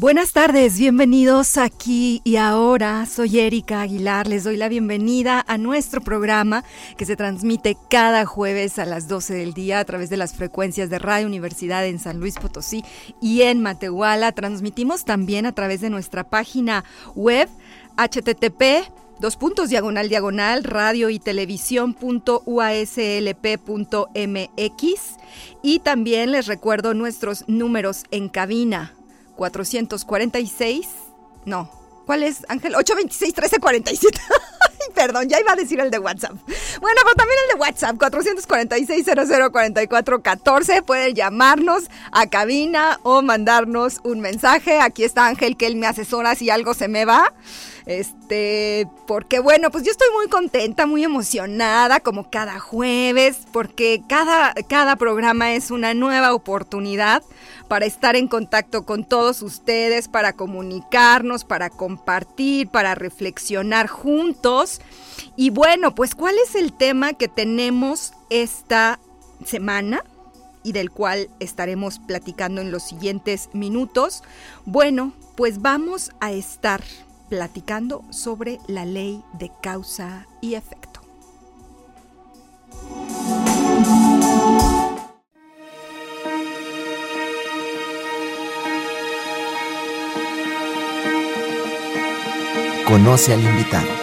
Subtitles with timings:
[0.00, 3.04] Buenas tardes, bienvenidos aquí y ahora.
[3.04, 6.64] Soy Erika Aguilar, les doy la bienvenida a nuestro programa
[6.96, 10.88] que se transmite cada jueves a las 12 del día a través de las frecuencias
[10.88, 12.82] de Radio Universidad en San Luis Potosí
[13.20, 14.32] y en Matehuala.
[14.32, 16.82] Transmitimos también a través de nuestra página
[17.14, 17.50] web
[17.98, 22.42] http dos puntos diagonal diagonal radio y televisión punto
[25.62, 28.94] y también les recuerdo nuestros números en cabina
[29.40, 30.86] 446,
[31.46, 31.70] no,
[32.04, 32.74] ¿cuál es, Ángel?
[32.74, 34.20] 826-1347.
[34.94, 36.34] Perdón, ya iba a decir el de WhatsApp.
[36.80, 40.84] Bueno, pero también el de WhatsApp, 446-0044-14.
[40.84, 44.78] Pueden llamarnos a cabina o mandarnos un mensaje.
[44.78, 47.32] Aquí está Ángel, que él me asesora si algo se me va.
[47.90, 54.54] Este, porque bueno, pues yo estoy muy contenta, muy emocionada, como cada jueves, porque cada,
[54.68, 57.24] cada programa es una nueva oportunidad
[57.66, 64.80] para estar en contacto con todos ustedes, para comunicarnos, para compartir, para reflexionar juntos.
[65.34, 69.00] Y bueno, pues ¿cuál es el tema que tenemos esta
[69.44, 70.04] semana?
[70.62, 74.22] y del cual estaremos platicando en los siguientes minutos.
[74.66, 76.82] Bueno, pues vamos a estar
[77.30, 81.00] platicando sobre la ley de causa y efecto.
[92.84, 93.99] Conoce al invitado.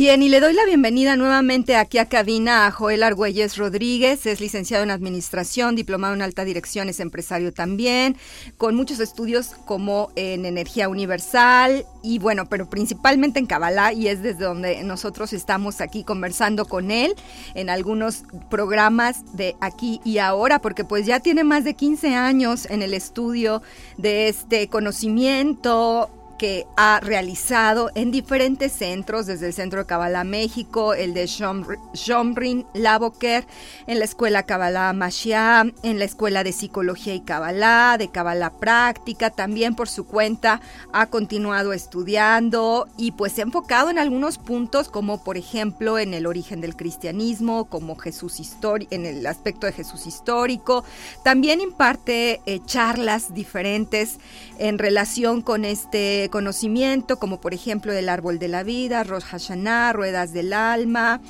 [0.00, 4.40] Bien, y le doy la bienvenida nuevamente aquí a cabina a Joel Argüelles Rodríguez, es
[4.40, 8.16] licenciado en Administración, diplomado en Alta Dirección, es empresario también,
[8.56, 14.22] con muchos estudios como en Energía Universal y bueno, pero principalmente en Kabbalah y es
[14.22, 17.14] desde donde nosotros estamos aquí conversando con él
[17.54, 22.64] en algunos programas de aquí y ahora, porque pues ya tiene más de 15 años
[22.70, 23.60] en el estudio
[23.98, 26.08] de este conocimiento
[26.40, 32.64] que ha realizado en diferentes centros, desde el Centro de Kabbalah México, el de Shomrin
[32.72, 33.46] Laboker,
[33.86, 39.28] en la Escuela Kabbalah Mashiach, en la Escuela de Psicología y Kabbalah, de Kabbalah Práctica,
[39.28, 40.62] también por su cuenta
[40.94, 46.14] ha continuado estudiando y pues se ha enfocado en algunos puntos como por ejemplo en
[46.14, 48.40] el origen del cristianismo, como Jesús
[48.90, 50.84] en el aspecto de Jesús histórico,
[51.22, 54.16] también imparte eh, charlas diferentes
[54.58, 59.92] en relación con este conocimiento, como por ejemplo el árbol de la vida, Rosh Hashanah,
[59.92, 61.20] ruedas del alma,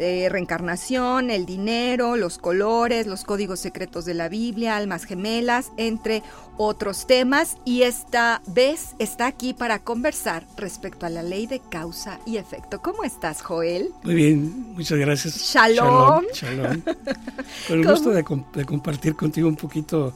[0.00, 6.22] eh, reencarnación, el dinero, los colores, los códigos secretos de la Biblia, almas gemelas, entre
[6.56, 7.56] otros temas.
[7.64, 12.80] Y esta vez está aquí para conversar respecto a la ley de causa y efecto.
[12.80, 13.90] ¿Cómo estás, Joel?
[14.04, 15.34] Muy bien, muchas gracias.
[15.36, 16.24] Shalom.
[16.32, 16.80] Shalom.
[17.66, 20.14] Con el gusto de, de compartir contigo un poquito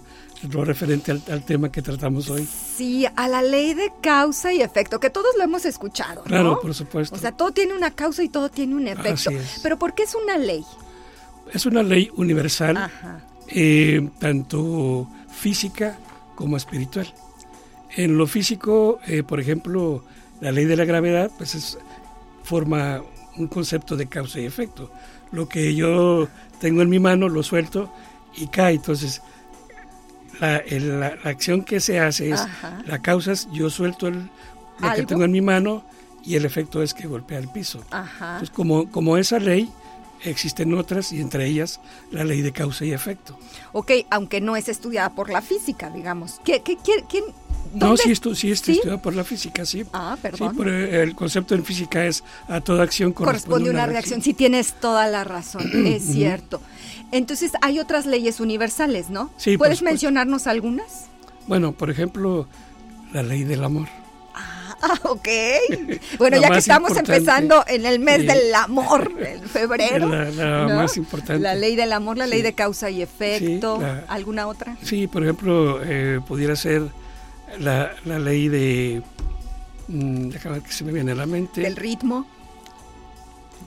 [0.50, 2.46] lo referente al, tema que tratamos hoy.
[2.46, 6.22] Sí, a la ley de causa y efecto, que todos lo hemos escuchado.
[6.24, 7.14] Claro, por supuesto.
[7.14, 9.30] O sea, todo tiene una causa y todo tiene un efecto.
[9.62, 10.64] Pero ¿por qué es una ley?
[11.52, 12.90] Es una ley universal,
[13.48, 15.98] eh, tanto física
[16.34, 17.12] como espiritual.
[17.96, 20.04] En lo físico, eh, por ejemplo,
[20.40, 21.78] la ley de la gravedad, pues es,
[22.42, 23.02] forma
[23.36, 24.90] un concepto de causa y efecto.
[25.30, 26.28] Lo que yo
[26.60, 27.92] tengo en mi mano lo suelto
[28.36, 28.74] y cae.
[28.74, 29.22] Entonces,
[30.42, 32.40] la, acción que se hace es,
[32.84, 34.28] la causa es yo suelto el,
[34.78, 35.84] lo que tengo en mi mano
[36.24, 37.80] y el efecto es que golpea el piso.
[37.92, 39.70] Entonces, como, como esa ley,
[40.24, 41.80] existen otras y entre ellas
[42.10, 43.38] la ley de causa y efecto.
[43.72, 46.40] Ok, aunque no es estudiada por la física, digamos.
[46.44, 47.24] ¿Qué, qué, quién,
[47.74, 49.84] No, sí, esto, sí está estudiada por la física, sí.
[49.92, 50.54] Ah, perdón.
[50.56, 54.22] Sí, el concepto en física es a toda acción corresponde, una, reacción.
[54.22, 56.60] Sí, tienes toda la razón, es cierto.
[57.10, 59.30] Entonces hay otras leyes universales, ¿no?
[59.36, 59.56] Sí.
[59.56, 61.06] ¿Puedes mencionarnos algunas?
[61.46, 62.46] Bueno, por ejemplo,
[63.12, 63.88] la ley del amor.
[64.34, 65.28] Ah, ok.
[66.18, 70.08] Bueno, ya que estamos empezando en el mes del amor, en febrero.
[70.08, 71.40] La, más importante.
[71.40, 73.80] La ley del amor, la ley de causa y efecto.
[74.08, 74.76] ¿Alguna otra?
[74.82, 76.82] Sí, por ejemplo, eh, pudiera ser
[77.58, 79.02] la, ley de
[79.88, 81.60] mm, déjame que se me viene a la mente.
[81.60, 82.26] Del ritmo,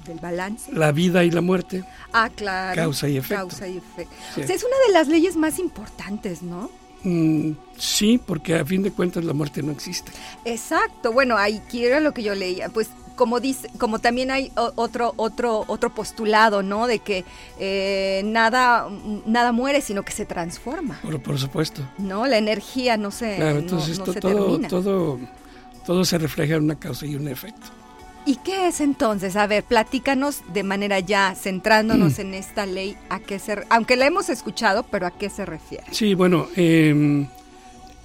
[0.05, 0.71] del balance.
[0.71, 1.83] La vida y la muerte.
[2.13, 2.75] Ah, claro.
[2.75, 3.35] Causa y efecto.
[3.35, 4.15] Causa y efecto.
[4.31, 6.69] O sea, es una de las leyes más importantes, ¿no?
[7.03, 10.11] Mm, sí, porque a fin de cuentas la muerte no existe.
[10.43, 11.11] Exacto.
[11.11, 12.69] Bueno, ahí quiero lo que yo leía.
[12.69, 16.88] Pues como dice, como también hay otro otro otro postulado, ¿no?
[16.88, 17.25] De que
[17.59, 18.88] eh, nada
[19.25, 21.00] nada muere, sino que se transforma.
[21.01, 21.81] Por, por supuesto.
[21.97, 24.67] No, la energía no se claro, entonces no, todo, termina.
[24.67, 25.19] todo
[25.85, 27.67] todo se refleja en una causa y un efecto.
[28.27, 29.35] ¿Y qué es entonces?
[29.35, 34.07] A ver, platícanos de manera ya centrándonos en esta ley, a qué se, aunque la
[34.07, 35.85] hemos escuchado, pero a qué se refiere.
[35.91, 37.27] Sí, bueno, eh,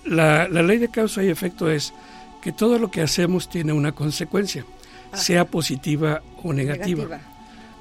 [0.05, 1.95] la, la, ley de causa y efecto es
[2.43, 4.67] que todo lo que hacemos tiene una consecuencia.
[5.15, 7.05] Sea positiva o negativa.
[7.05, 7.21] negativa.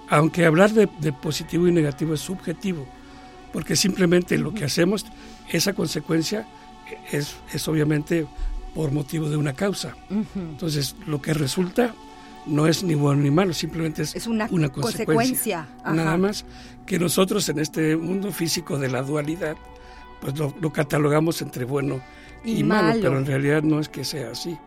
[0.10, 2.88] Aunque hablar de, de, positivo y negativo es subjetivo,
[3.54, 5.06] porque simplemente lo que hacemos,
[5.52, 6.48] esa consecuencia
[7.12, 8.26] es, es obviamente
[8.74, 9.96] por motivo de una causa.
[10.10, 10.26] Uh -huh.
[10.36, 11.94] Entonces, lo que resulta
[12.46, 15.68] no es ni bueno ni malo, simplemente es, es una, una, consecuencia.
[15.68, 15.68] consecuencia.
[15.94, 16.46] Nada más
[16.86, 19.56] que nosotros en este mundo físico de la dualidad,
[20.22, 22.02] pues lo, lo catalogamos entre bueno
[22.44, 24.58] y, y malo, malo, pero en realidad no es que sea así,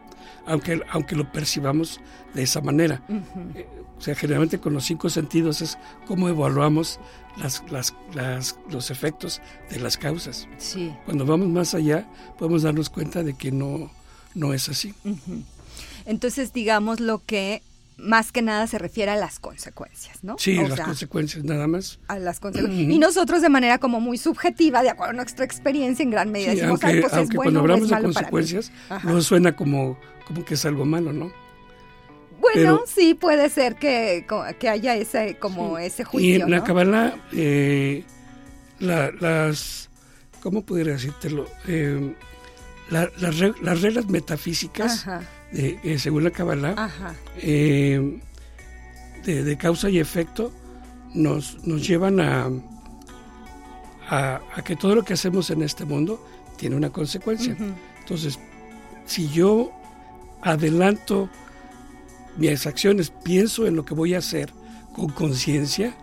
[0.47, 2.01] aunque, aunque lo percibamos
[2.35, 3.03] de esa manera.
[3.09, 3.57] Uh -huh.
[3.57, 3.67] eh,
[3.99, 6.99] o sea, generalmente con los cinco sentidos es cómo evaluamos
[7.37, 9.41] las, las, las, los efectos
[9.71, 10.49] de las causas.
[10.59, 10.93] Sí.
[11.05, 12.09] Cuando vamos más allá,
[12.39, 13.91] podemos darnos cuenta de que no,
[14.35, 14.95] no es así.
[15.05, 15.43] Uh -huh.
[16.05, 17.63] Entonces, digamos lo que
[18.03, 20.37] más que nada se refiere a las consecuencias, ¿no?
[20.39, 22.01] Sí, o las sea, consecuencias nada más.
[22.09, 22.91] A las consecuencias.
[22.91, 26.51] Y nosotros de manera como muy subjetiva, de acuerdo a nuestra experiencia en gran medida,
[26.51, 28.73] sí, decimos, aunque, pues aunque es bueno, cuando hablamos es de consecuencias,
[29.05, 31.33] no suena como, como que es algo malo, ¿no?
[32.41, 34.27] Bueno, Pero, sí, puede ser que,
[34.59, 35.85] que haya ese, como sí.
[35.85, 36.29] ese juicio.
[36.29, 36.49] Y en ¿no?
[36.49, 38.03] la Kabbalah, eh,
[38.81, 39.89] la, las,
[40.43, 41.47] ¿cómo pudiera decírtelo?
[41.69, 42.15] Eh,
[42.91, 45.07] la, las, las, reglas metafísicas,
[45.53, 46.91] de, eh, según la Kabbalah,
[47.39, 48.21] eh,
[49.25, 50.53] de, de, causa y efecto,
[51.15, 52.51] nos, nos llevan a,
[54.09, 56.25] a, a, que todo lo que hacemos en este mundo
[56.57, 57.55] tiene una consecuencia.
[57.59, 57.75] Uh -huh.
[58.01, 58.39] Entonces,
[59.05, 59.71] si yo
[60.43, 61.29] adelanto
[62.37, 64.53] mis acciones, pienso en lo que voy a hacer
[64.95, 65.95] con conciencia,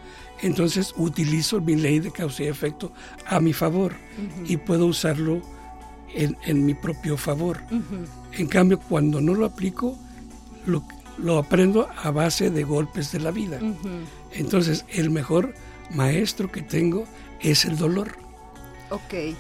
[0.42, 2.92] entonces utilizo mi ley de causa y efecto
[3.26, 4.52] a mi favor uh -huh.
[4.52, 5.42] y puedo usarlo
[6.14, 7.62] en, en, mi propio favor.
[7.72, 8.19] Uh -huh.
[8.34, 9.98] En cambio, cuando no lo aplico,
[10.66, 10.84] lo,
[11.18, 13.60] lo, aprendo a base de golpes de la vida.
[13.62, 14.06] Uh -huh.
[14.34, 15.54] Entonces, el mejor
[15.92, 17.06] maestro que tengo
[17.42, 18.16] es el dolor.
[18.90, 19.36] Ok.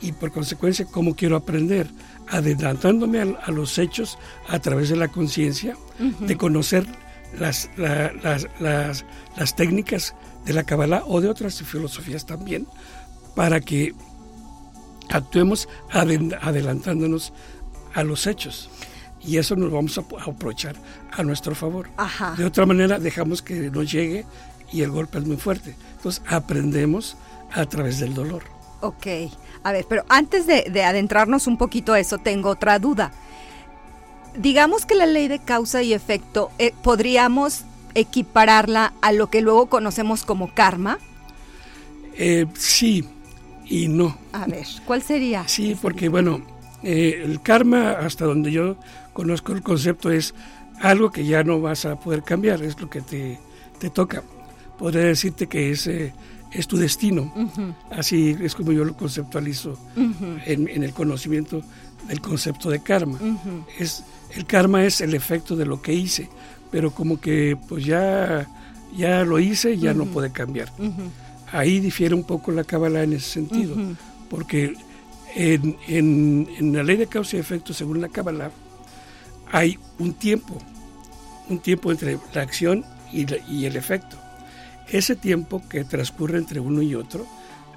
[0.00, 1.90] Y por consecuencia, ¿cómo quiero aprender?
[2.28, 4.18] Adelantándome a, a los hechos
[4.48, 6.26] a través de la conciencia, uh -huh.
[6.26, 6.86] de conocer
[7.38, 9.04] las, la, las, las,
[9.36, 10.14] las, técnicas
[10.46, 12.66] de la Kabbalah o de otras filosofías también,
[13.34, 13.92] para que
[15.10, 17.32] actuemos adelantándonos
[17.98, 18.70] a los hechos.
[19.20, 20.76] Y eso nos vamos a aprovechar
[21.10, 21.88] a nuestro favor.
[21.96, 22.34] Ajá.
[22.36, 24.24] De otra manera, dejamos que nos llegue
[24.72, 25.74] y el golpe es muy fuerte.
[25.96, 27.16] Entonces, aprendemos
[27.52, 28.44] a través del dolor.
[28.80, 29.06] Ok.
[29.64, 33.10] A ver, pero antes de, de adentrarnos un poquito a eso, tengo otra duda.
[34.36, 39.66] Digamos que la ley de causa y efecto, eh, ¿podríamos equipararla a lo que luego
[39.66, 40.98] conocemos como karma?
[42.16, 43.04] Eh, sí
[43.66, 44.16] y no.
[44.32, 45.46] A ver, ¿cuál sería?
[45.48, 46.40] Sí, porque bueno,
[46.82, 48.76] eh, el karma, hasta donde yo
[49.12, 50.34] conozco el concepto, es
[50.80, 53.38] algo que ya no vas a poder cambiar, es lo que te,
[53.78, 54.22] te toca.
[54.78, 56.12] Podría decirte que es, eh,
[56.52, 57.32] es tu destino.
[57.34, 57.74] Uh -huh.
[57.90, 60.42] Así es como yo lo conceptualizo uh -huh.
[60.46, 61.62] en, en, el conocimiento
[62.06, 63.18] del concepto de karma.
[63.20, 63.64] Uh -huh.
[63.78, 64.04] es,
[64.34, 66.28] el karma es el efecto de lo que hice,
[66.70, 68.46] pero como que pues ya,
[68.96, 70.70] ya lo hice, ya no puede cambiar.
[71.50, 73.74] Ahí difiere un poco la Kabbalah en ese sentido,
[74.28, 74.74] porque
[75.34, 78.50] en, en, en, la ley de causa y efecto, según la Kabbalah,
[79.50, 80.58] hay un tiempo,
[81.48, 84.16] un tiempo entre la acción y, la, y el efecto.
[84.88, 87.26] Ese tiempo que transcurre entre uno y otro,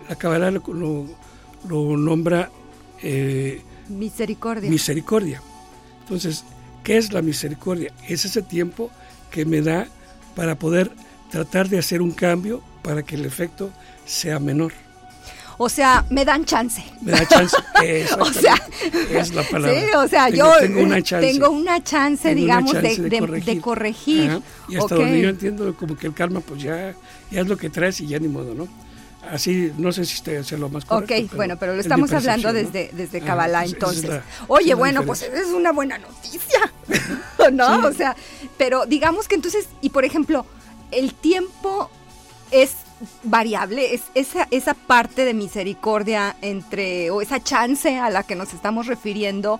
[0.07, 1.05] la Kabbalah lo, lo,
[1.67, 2.49] lo nombra
[3.01, 4.69] eh, misericordia.
[4.69, 5.41] misericordia.
[6.01, 6.43] Entonces,
[6.83, 7.93] ¿qué es la misericordia?
[8.07, 8.91] Es ese tiempo
[9.29, 9.87] que me da
[10.35, 10.91] para poder
[11.29, 13.71] tratar de hacer un cambio para que el efecto
[14.05, 14.73] sea menor.
[15.63, 16.83] O sea, me dan chance.
[17.01, 17.55] Me da chance.
[18.19, 18.55] o sea,
[19.11, 19.79] es la palabra.
[19.79, 23.01] Sí, o sea, tengo, yo tengo una chance, tengo una chance tengo digamos, una chance
[23.03, 23.45] de, corregir.
[23.53, 24.41] de corregir.
[24.69, 24.97] Y hasta okay.
[24.97, 26.95] donde yo entiendo, como que el karma, pues ya,
[27.29, 28.67] ya es lo que traes y ya ni modo, ¿no?
[29.29, 31.13] Así, no sé si usted hace lo más correcto.
[31.13, 32.53] Ok, pero bueno, pero lo estamos hablando ¿no?
[32.55, 34.09] desde, desde Kabbalah, ah, entonces.
[34.09, 36.73] La, Oye, bueno, pues es una buena noticia,
[37.53, 37.81] ¿no?
[37.81, 37.85] Sí.
[37.85, 38.15] O sea,
[38.57, 40.43] pero digamos que entonces, y por ejemplo,
[40.89, 41.91] el tiempo
[42.49, 42.71] es
[43.23, 48.53] variable, es esa, esa parte de misericordia entre, o esa chance a la que nos
[48.53, 49.59] estamos refiriendo,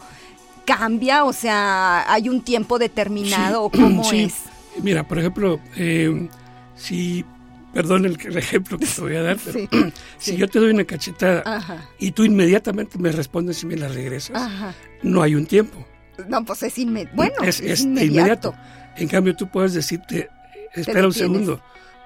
[0.65, 1.25] cambia?
[1.25, 4.24] O sea, ¿hay un tiempo determinado o cómo sí.
[4.24, 4.36] es?
[4.81, 6.29] Mira, por ejemplo, eh,
[6.75, 7.25] si,
[7.74, 9.60] perdón el, el, ejemplo que te voy a dar, pero
[10.17, 11.89] Sí, si yo te doy una cachetada Ajá.
[12.00, 14.74] y tú inmediatamente me respondes y me la regresas, Ajá.
[15.03, 15.86] no hay un tiempo.
[16.27, 17.15] No, pues es inmediato.
[17.15, 18.53] Bueno, es, es, es de inmediato.
[18.95, 20.29] En cambio, tú puedes decirte,
[20.74, 21.62] espera un segundo,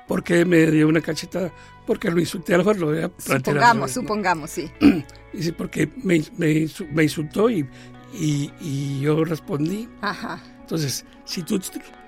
[0.07, 1.51] ¿por qué me dio una cachetada?
[1.85, 4.71] Porque lo insulté, a lo mejor lo voy a plantear al Supongamos, supongamos, sí.
[5.33, 7.67] Dice, porque me, me me insultó y,
[8.13, 9.87] y- y yo respondí.
[10.01, 10.39] Ajá.
[10.61, 11.59] Entonces, si tú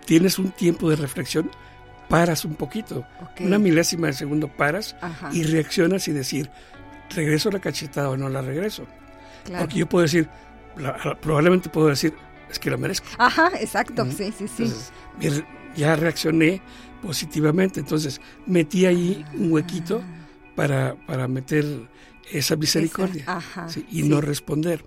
[0.05, 1.51] tienes un tiempo de reflexión,
[2.09, 3.41] paras un poquito, Ok.
[3.41, 5.29] una milésima de segundo paras Ajá.
[5.33, 6.49] y reaccionas y decir,
[7.15, 8.87] ¿regreso la cachetada o no la regreso?
[9.45, 9.65] Claro.
[9.65, 10.27] Porque yo puedo decir,
[11.21, 12.13] probablemente puedo decir,
[12.49, 13.07] es que la merezco.
[13.17, 14.11] Ajá, exacto, Ujú.
[14.11, 14.73] sí, sí, sí.
[15.19, 15.43] Entonces,
[15.75, 16.61] ya reaccioné
[17.01, 20.03] positivamente, entonces metí ahí un huequito
[20.55, 21.65] para, para meter
[22.31, 24.09] esa misericordia Esa- ajá, sí, y sí.
[24.09, 24.83] no responder.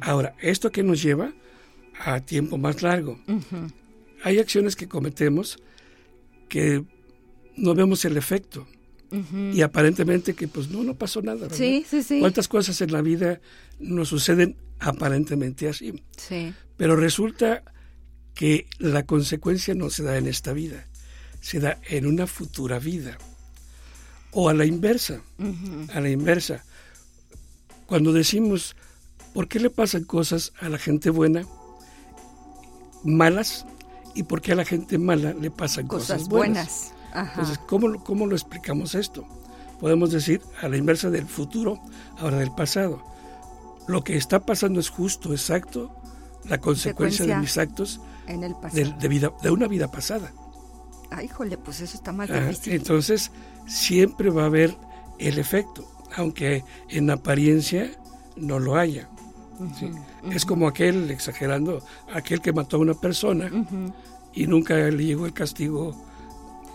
[0.00, 1.32] Ahora, esto que nos lleva
[2.04, 3.18] a tiempo más largo.
[4.24, 5.58] Hay acciones que cometemos
[6.48, 6.84] que
[7.56, 8.66] no vemos el efecto
[9.52, 11.40] y aparentemente que pues no, no pasó nada.
[11.42, 11.56] ¿verdad?
[11.56, 12.20] Sí, sí, sí.
[12.20, 13.40] ¿Cuántas cosas en la vida
[13.78, 16.02] nos suceden aparentemente así?
[16.16, 16.52] Sí.
[16.76, 17.62] Pero resulta
[18.34, 20.86] que la consecuencia no se da en esta vida,
[21.40, 23.16] se da en una futura vida.
[24.32, 25.20] O a la inversa,
[25.94, 26.64] a la inversa.
[27.86, 28.76] Cuando decimos,
[29.34, 31.42] ¿por qué le pasan cosas a la gente buena
[33.02, 33.66] malas
[34.14, 36.66] y por qué a la gente mala le pasan cosas, Cosas buenas?
[36.66, 36.94] buenas.
[37.12, 37.30] Ajá.
[37.32, 39.26] Entonces, ¿cómo, lo- ¿cómo lo explicamos esto?
[39.80, 41.80] Podemos decir a la inversa del futuro,
[42.18, 43.02] ahora del pasado.
[43.88, 45.90] Lo que está pasando es justo, exacto,
[46.44, 48.74] la consecuencia de mis actos en el pasado.
[48.76, 50.32] de, de vida, de una vida pasada.
[51.10, 52.74] Ay, híjole, pues eso está más Ah, difícil.
[52.74, 53.30] Entonces,
[53.66, 54.76] siempre va a haber
[55.18, 55.86] el efecto,
[56.16, 57.90] aunque en apariencia
[58.36, 59.08] no lo haya.
[59.78, 59.90] ¿sí?
[60.30, 63.50] Es como aquel, exagerando, aquel que mató a una persona
[64.32, 65.94] y nunca le llegó el castigo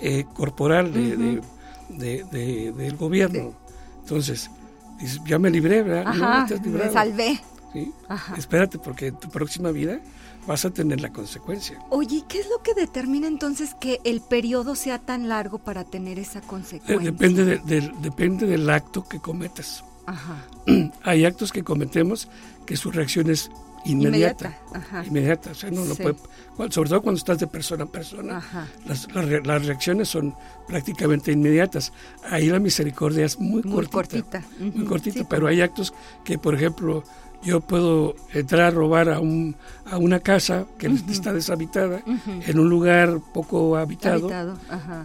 [0.02, 1.42] eh, corporal de, de-
[1.90, 3.54] de- de- del gobierno.
[4.02, 4.52] Entonces,
[5.00, 6.08] dices, ya me libré, ¿verdad?
[6.08, 7.40] Ajá, no me salvé.
[7.74, 7.92] ¿sí?
[8.38, 10.00] Espérate, porque en tu próxima vida
[10.48, 11.80] vas a tener la consecuencia.
[11.90, 16.20] Oye, ¿qué es lo que determina entonces que el periodo sea tan largo para tener
[16.20, 17.12] esa Eh, consecuencia?
[17.12, 19.84] Depende, de- depende del acto que cometas.
[20.06, 20.36] Ajá.
[21.04, 22.28] Hay actos que cometemos
[22.66, 23.50] que su reacción es
[23.86, 24.48] inmediata.
[24.50, 25.06] Inmediata, ajá.
[25.06, 26.04] Inmediata, o sea, no, Sí.
[26.04, 28.68] puede- sobre todo cuando estás de persona a persona, Ajá.
[28.88, 30.34] las, las re- las reacciones son
[30.68, 31.92] prácticamente inmediatas.
[32.30, 34.42] Ahí la misericordia es muy, Muy cortita.
[34.42, 34.44] cortita.
[34.60, 37.04] Muy cortita, sí, pero hay actos que, por ejemplo,
[37.46, 42.42] yo puedo entrar a robar a, un, a una casa que está deshabitada, Ujú.
[42.46, 44.30] en un lugar poco habitado,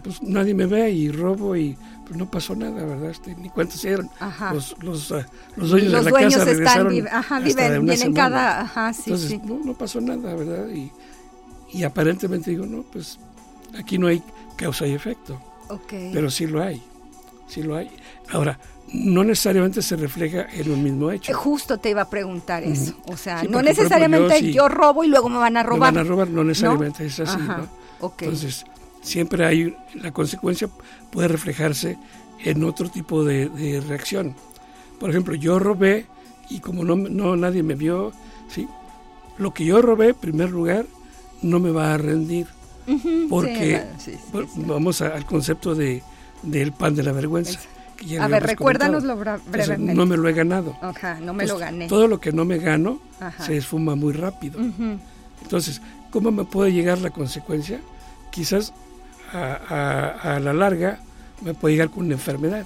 [0.03, 3.11] pues nadie me ve y robo y pues, no pasó nada, ¿verdad?
[3.11, 3.51] Este, ni
[3.83, 4.09] dieron.
[4.19, 4.53] Ajá.
[4.55, 7.85] Los, los, ah, los dueños Los de la dueños casa están, regresaron vi- ajá, viven,
[7.85, 9.41] vienen cada, ajá, sí, Entonces, sí.
[9.45, 10.69] no, no pasó nada, ¿verdad?
[10.71, 10.91] Y,
[11.73, 13.19] y aparentemente digo, no, pues
[13.79, 14.23] aquí no hay
[14.57, 15.93] causa y efecto, Ok.
[16.13, 16.83] pero sí lo hay,
[17.47, 17.91] sí lo hay.
[18.33, 18.59] Ahora,
[18.93, 21.31] no necesariamente se refleja en un mismo hecho.
[21.31, 22.95] Eh, Justo te iba a preguntar eso.
[23.07, 25.95] O sea, Sí, no ejemplo, necesariamente yo robo y luego me van a Me robar.
[25.95, 27.69] van a robar, no necesariamente es así, Ajá, ¿no?
[28.07, 28.23] ok.
[28.23, 28.65] Entonces,
[29.03, 30.69] siempre hay, la consecuencia
[31.11, 31.97] puede reflejarse
[32.45, 34.35] en otro tipo de, de reacción.
[34.99, 36.07] Por ejemplo, yo robé
[36.49, 38.13] y como no, no nadie me vio,
[38.49, 38.67] ¿sí?
[39.39, 40.85] lo que yo robé, en primer lugar,
[41.43, 42.47] no me va a rendir.
[43.29, 44.13] Porque sí,
[44.57, 46.03] vamos a- al concepto de,
[46.43, 47.59] del pan de la vergüenza.
[48.21, 49.95] A ver, recuérdanoslo Entonces, brevemente.
[49.95, 50.77] no me lo he ganado.
[50.81, 51.87] Ajá, no me lo gané.
[51.87, 53.45] Todo lo que no me gano Ajá.
[53.45, 54.59] se esfuma muy rápido.
[55.43, 55.81] Entonces,
[56.11, 57.81] ¿cómo me puede llegar la consecuencia?
[58.31, 58.73] Quizás
[59.33, 59.59] a,
[60.23, 61.01] a- a la larga
[61.43, 62.65] me puede llegar con una enfermedad.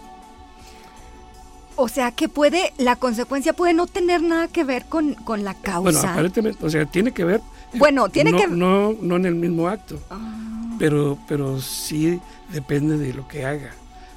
[1.77, 5.55] O sea, que puede, la consecuencia puede no tener nada que ver con, con la
[5.55, 5.81] causa.
[5.81, 7.41] Bueno, aparentemente, o sea, tiene que ver.
[7.75, 12.21] Bueno, tiene no, que- No, no en el mismo acto, Ah, pero, pero sí
[12.53, 13.73] depende de lo que haga.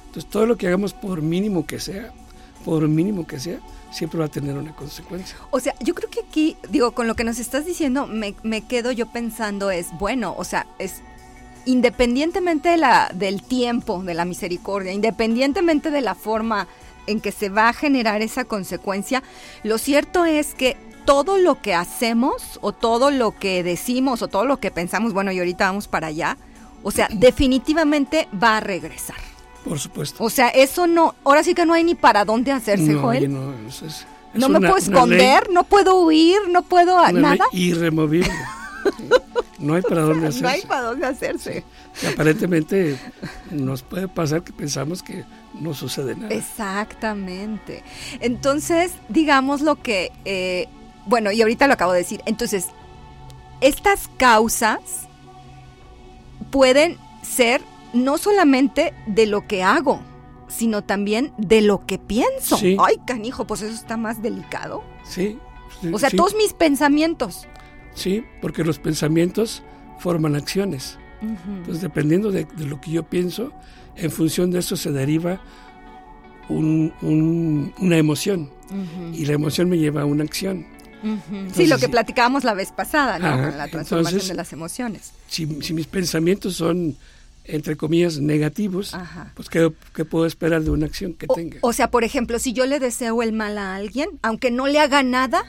[0.08, 2.12] Entonces, todo lo que hagamos, por mínimo que sea,
[2.64, 3.60] por mínimo que sea,
[3.90, 5.36] siempre va a tener una consecuencia.
[5.50, 8.62] O sea, yo creo que aquí, digo, con lo que nos estás diciendo, me, me
[8.62, 11.02] quedo yo pensando es, bueno, o sea, es
[11.64, 16.66] independientemente de la, del tiempo, de la misericordia, independientemente de la forma
[17.06, 19.22] en que se va a generar esa consecuencia,
[19.62, 24.44] lo cierto es que todo lo que hacemos o todo lo que decimos o todo
[24.44, 26.36] lo que pensamos, bueno, y ahorita vamos para allá,
[26.82, 29.16] o sea, definitivamente va a regresar.
[29.64, 30.22] Por supuesto.
[30.24, 33.32] O sea, eso no, ahora sí que no hay ni para dónde hacerse, No, Joel.
[33.32, 37.44] no, es- es me una- puedo esconder, no puedo huir, no puedo nada.
[37.52, 38.30] irremovible.
[39.58, 40.42] no hay para dónde hacerse.
[40.42, 41.64] No hay para dónde hacerse.
[42.12, 42.98] Aparentemente
[43.50, 45.24] nos puede pasar que pensamos que
[45.60, 46.32] no sucede nada.
[46.34, 47.82] Exactamente.
[48.20, 50.68] Entonces, digamos lo que, eh,
[51.06, 52.22] bueno, y ahorita lo acabo de decir.
[52.26, 52.66] Entonces,
[53.60, 54.78] estas causas
[56.50, 57.60] pueden ser
[57.92, 60.00] no solamente de lo que hago,
[60.48, 62.58] sino también de lo que pienso.
[62.78, 64.82] Ay, canijo, pues eso está más delicado.
[65.04, 65.38] Sí.
[65.92, 67.46] o sea, todos mis pensamientos.
[67.94, 69.62] Sí, porque los pensamientos
[69.98, 70.98] forman acciones.
[71.20, 73.52] Entonces, dependiendo de, lo que yo pienso,
[73.96, 75.40] en función de eso se deriva
[76.48, 78.50] una emoción.
[79.12, 80.66] Y la emoción me lleva a una acción.
[81.54, 83.56] sí, lo que platicábamos la vez pasada, ¿no?
[83.56, 85.12] la transformación de las emociones.
[85.28, 86.96] Si, mis pensamientos son,
[87.48, 88.94] entre comillas, negativos,
[89.34, 89.70] pues ¿qué,
[90.04, 91.58] puedo esperar de una acción que tenga?
[91.62, 94.78] O sea, por ejemplo, si yo le deseo el mal a alguien, aunque no le
[94.78, 95.42] haga nada,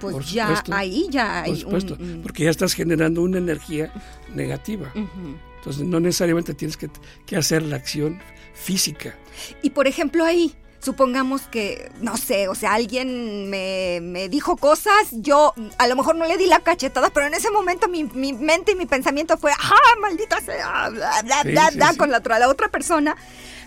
[0.00, 3.92] pues ya ahí ya hay Por supuesto, porque ya estás generando una energía
[4.34, 4.92] negativa.
[4.94, 6.88] Entonces no necesariamente tienes que,
[7.26, 8.18] que, hacer la acción
[8.54, 9.14] física.
[9.60, 14.92] Y por ejemplo ahí, supongamos que, no sé, o sea, alguien me, me, dijo cosas,
[15.12, 18.32] yo a lo mejor no le di la cachetada, pero en ese momento mi, mi
[18.32, 20.88] mente y mi pensamiento fue, ¡ah, maldita sea!
[20.90, 23.16] Bla, bla, bla, con la, la otra persona.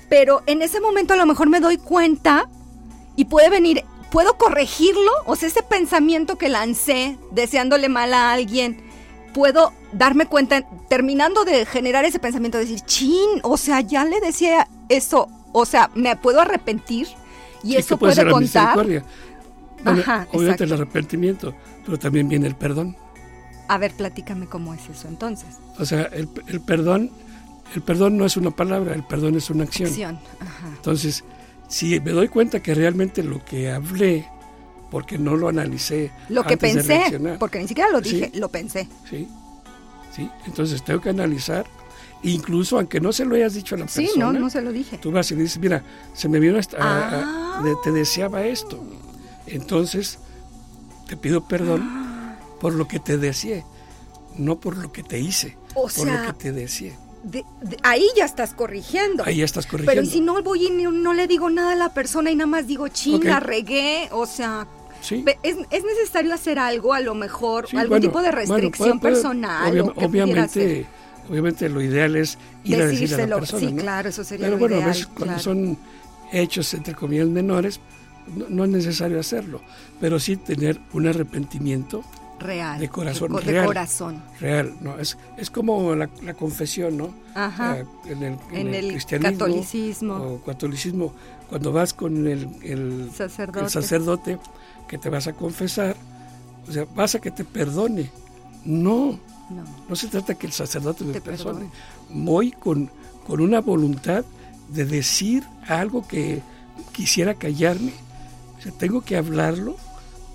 [0.10, 2.50] Pero en ese momento a lo mejor me doy cuenta
[3.15, 5.12] y puede venir ¿Puedo corregirlo?
[5.25, 8.79] O sea, ese pensamiento que lancé deseándole mal a alguien,
[9.34, 14.68] puedo darme cuenta, terminando de generar ese pensamiento, decir, chin, o sea, ya le decía
[14.90, 17.08] eso, o sea, me puedo arrepentir
[17.63, 18.78] y eso puede, contar.
[19.86, 21.54] Ajá, obviamente el arrepentimiento,
[21.86, 22.96] pero también viene el perdón.
[23.68, 25.58] A ver, platícame cómo es eso entonces.
[25.80, 26.28] O sea, el,
[26.62, 27.12] perdón,
[27.75, 29.90] el perdón no es una palabra, el perdón es una acción.
[29.90, 30.20] acción.
[30.40, 30.68] Ajá.
[30.75, 31.24] Entonces,
[31.68, 34.28] si me doy cuenta que realmente lo que hablé,
[34.93, 38.88] porque no lo analicé, lo que pensé, porque ni siquiera lo dije, lo pensé.
[39.09, 39.27] Sí,
[40.15, 41.65] sí, entonces tengo que analizar,
[42.21, 44.07] incluso aunque no se lo hayas dicho a la persona.
[44.07, 45.00] Sí, no, no se lo dije.
[45.00, 45.83] Tú vas y dices, mira,
[46.13, 47.63] se me vino esta, ah.
[47.83, 48.83] te deseaba esto,
[49.47, 50.19] entonces
[51.07, 52.38] te pido perdón ah.
[52.62, 53.65] por lo que te deseé,
[54.38, 56.93] no por lo que te hice, por lo que te deseé
[57.84, 59.23] ahí ya estás corrigiendo.
[59.25, 60.01] Ahí ya estás corrigiendo.
[60.01, 62.67] Pero si no voy y no, le digo nada a la persona y nada más
[62.67, 64.67] digo, chinga, regué, o sea,
[65.12, 69.80] es, necesario hacer algo, a lo mejor, algún tipo de restricción personal.
[69.96, 70.86] obviamente,
[71.30, 73.70] obviamente lo ideal es ir a decirle a la persona.
[73.70, 75.78] Sí, claro, eso sería Pero lo bueno, ideal, cuando son
[76.32, 77.80] hechos, entre comillas, menores,
[78.50, 79.62] no, es necesario hacerlo,
[80.00, 82.04] pero sí tener un arrepentimiento
[82.39, 82.80] real.
[82.80, 83.34] De corazón.
[83.34, 84.24] De, real, corazón.
[84.39, 84.98] Real, ¿no?
[85.00, 87.13] Es, es como la, confesión, ¿no?
[87.36, 87.80] Ajá.
[88.06, 89.32] en el, en el, cristianismo.
[89.32, 90.16] Catolicismo.
[90.16, 91.13] O catolicismo.
[91.50, 93.66] Cuando vas con el, el, sacerdote.
[93.66, 94.39] el sacerdote
[94.93, 95.95] que te vas a confesar,
[96.67, 98.12] o sea, vas a que te perdone.
[98.63, 99.19] No.
[99.49, 101.65] No, no se trata que el sacerdote me perdone.
[102.12, 102.91] Voy con,
[103.25, 104.23] con una voluntad
[104.69, 106.43] de decir algo que
[106.91, 107.91] quisiera callarme.
[108.60, 109.77] O sea, tengo que hablarlo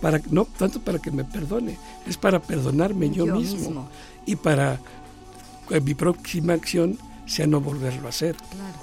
[0.00, 3.88] para no tanto para que me perdone, es para perdonarme yo, mismo,
[4.26, 4.80] y para
[5.68, 8.34] que mi próxima acción sea no volverlo a hacer,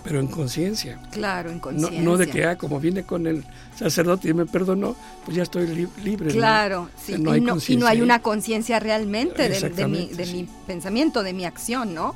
[0.03, 0.99] pero en conciencia.
[1.12, 2.01] Claro, en conciencia.
[2.01, 3.43] No, de que, ah, como viene con el
[3.75, 6.31] sacerdote y me perdonó, pues ya estoy libre.
[6.31, 7.13] Claro, sí.
[7.13, 12.15] y, no hay una conciencia realmente de, mi, de mi pensamiento, de mi acción, ¿no?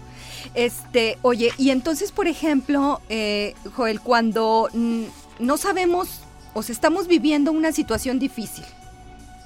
[0.54, 6.22] Este, oye, y entonces, por ejemplo, eh, Joel, cuando no sabemos,
[6.54, 8.66] o sea, estamos viviendo una situación difícil,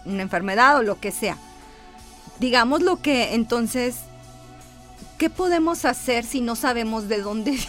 [0.05, 1.37] una enfermedad o lo que sea.
[2.39, 3.95] Digamos lo que entonces,
[5.17, 7.67] ¿qué podemos hacer si no sabemos de dónde viene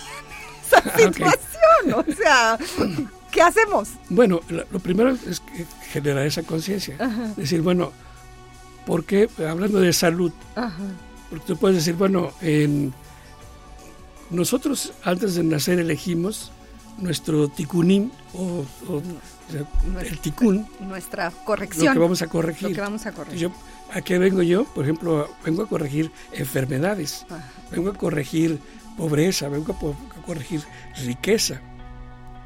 [0.67, 1.95] esa situación?
[1.95, 2.59] O sea,
[3.31, 3.91] ¿qué hacemos?
[4.09, 5.43] Bueno, lo, primero es
[5.93, 6.97] generar esa conciencia.
[7.37, 7.93] Decir, bueno,
[8.87, 9.29] ¿por qué?
[9.49, 10.33] Hablando de salud.
[11.31, 12.93] Porque tú puedes decir, bueno, en,
[14.31, 16.53] nosotros antes de nacer elegimos
[16.99, 18.65] nuestro ticunín o
[20.01, 20.67] el ticún.
[20.81, 21.87] Nuestra corrección.
[21.87, 22.69] Lo que vamos a corregir.
[22.69, 23.39] Lo que vamos a corregir.
[23.39, 23.53] Yo,
[23.93, 24.65] ¿A qué vengo yo?
[24.65, 27.27] Por ejemplo, vengo a corregir enfermedades,
[27.71, 28.59] vengo a corregir
[28.97, 30.63] pobreza, vengo a, corregir
[31.05, 31.61] riqueza.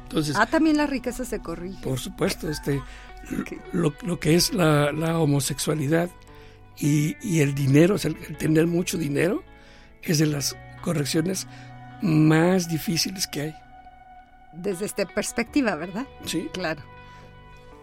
[0.03, 1.81] Entonces, ah, también la riqueza se corrige.
[1.83, 2.81] Por supuesto, este,
[3.71, 6.09] lo, lo, que es la, la homosexualidad
[6.77, 9.43] y, y, el dinero, o sea, el tener mucho dinero,
[10.01, 11.47] es de las correcciones
[12.01, 13.55] más difíciles que hay
[14.53, 16.05] desde esta perspectiva, ¿verdad?
[16.25, 16.49] Sí.
[16.53, 16.81] Claro.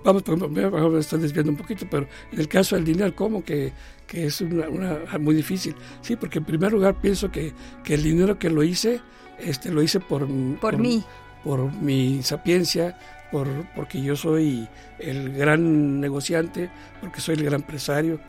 [0.05, 3.73] Vamos, por me estoy desviando un poquito, pero en el caso del dinero, ¿cómo que,
[4.07, 5.75] que es una, muy difícil?
[6.01, 9.01] Sí, porque en primer lugar pienso que, que el dinero que lo hice,
[9.39, 10.29] este, lo hice por,
[10.61, 11.05] por, mí.
[11.43, 12.99] Por mi sapiencia,
[13.33, 18.21] por, porque yo soy el gran negociante, porque soy el gran empresario,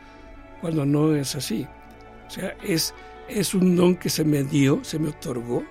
[0.62, 1.68] cuando no es así.
[2.28, 2.94] O sea, es,
[3.30, 5.64] es un don que se me dio, se me otorgó,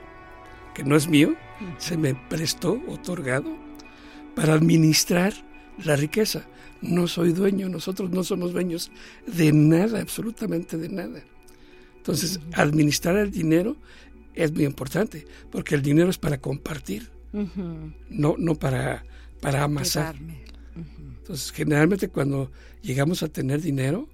[0.75, 1.35] que no es mío,
[1.79, 3.51] se me prestó, otorgado,
[4.35, 5.33] para administrar
[5.85, 6.45] la riqueza.
[6.83, 8.91] No soy dueño, nosotros no somos dueños
[9.27, 11.23] de nada, absolutamente de nada.
[11.97, 13.77] Entonces, administrar el dinero
[14.35, 17.11] es muy importante, porque el dinero es para compartir,
[18.09, 19.05] no, no para,
[19.41, 20.17] para amasar.
[21.19, 24.09] Entonces, generalmente cuando llegamos a tener dinero,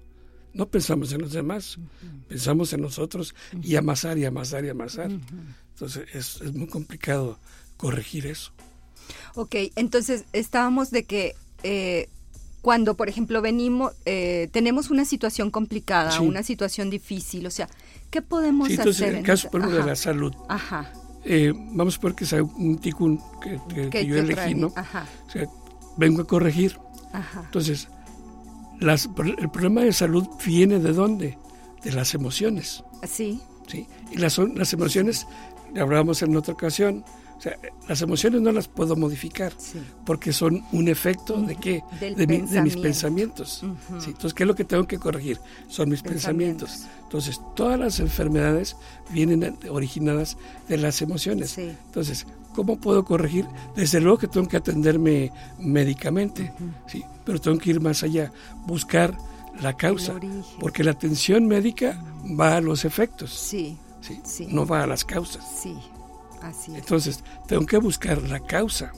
[0.53, 1.77] no pensamos en los demás,
[2.27, 5.11] pensamos en nosotros y amasar y amasar y amasar.
[5.73, 7.37] Entonces, es, es muy complicado
[7.77, 8.51] corregir eso.
[9.35, 12.09] Ok, entonces estábamos de que eh,
[12.61, 17.67] cuando, por ejemplo, venimos, eh, tenemos una situación complicada, una situación difícil, o sea,
[18.09, 20.91] ¿qué podemos sí, entonces, En el caso, por ejemplo, de la salud, Ajá.
[21.25, 24.73] Eh, vamos a suponer que sea un ticún que, yo elegí, ¿no?
[24.75, 25.05] Ajá.
[25.27, 25.45] O sea,
[25.97, 26.77] vengo a corregir.
[27.13, 27.43] Ajá.
[27.45, 27.87] Entonces,
[28.79, 31.37] las, el problema de salud viene de dónde?
[31.83, 32.83] De las emociones.
[33.07, 33.41] Sí.
[33.67, 33.87] Sí.
[34.11, 35.25] Y las, las emociones,
[35.79, 37.05] hablábamos en otra ocasión,
[37.43, 39.53] sea, las emociones no las puedo modificar
[40.05, 41.83] porque son un efecto de qué?
[41.99, 43.63] De, mis pensamientos.
[43.89, 45.39] Entonces, ¿qué es lo que tengo que corregir?
[45.67, 46.85] Son mis pensamientos.
[47.03, 48.75] Entonces, todas las enfermedades
[49.11, 51.57] vienen originadas de las emociones.
[51.57, 52.25] Entonces,
[52.55, 53.45] ¿cómo puedo corregir?
[53.75, 56.53] Desde luego que tengo que atenderme médicamente,
[56.87, 57.03] ¿sí?
[57.25, 58.31] pero tengo que ir más allá,
[58.65, 59.17] buscar
[59.61, 60.15] la causa,
[60.59, 62.01] porque la atención médica
[62.39, 63.31] va a los efectos.
[63.31, 63.77] Sí.
[64.23, 64.47] ¿sí?
[64.49, 65.45] No va a las causas.
[65.61, 65.75] Sí.
[66.67, 68.91] Entonces, tengo que buscar la causa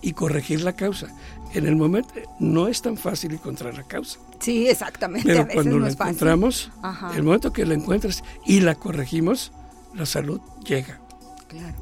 [0.00, 1.08] y corregir la causa.
[1.52, 4.20] En el momento no es tan fácil encontrar la causa.
[4.38, 5.26] Sí, exactamente.
[5.26, 6.70] Pero cuando la encontramos,
[7.14, 9.52] el momento que la encuentras y la corregimos,
[9.94, 11.00] la salud llega.
[11.48, 11.76] Claro.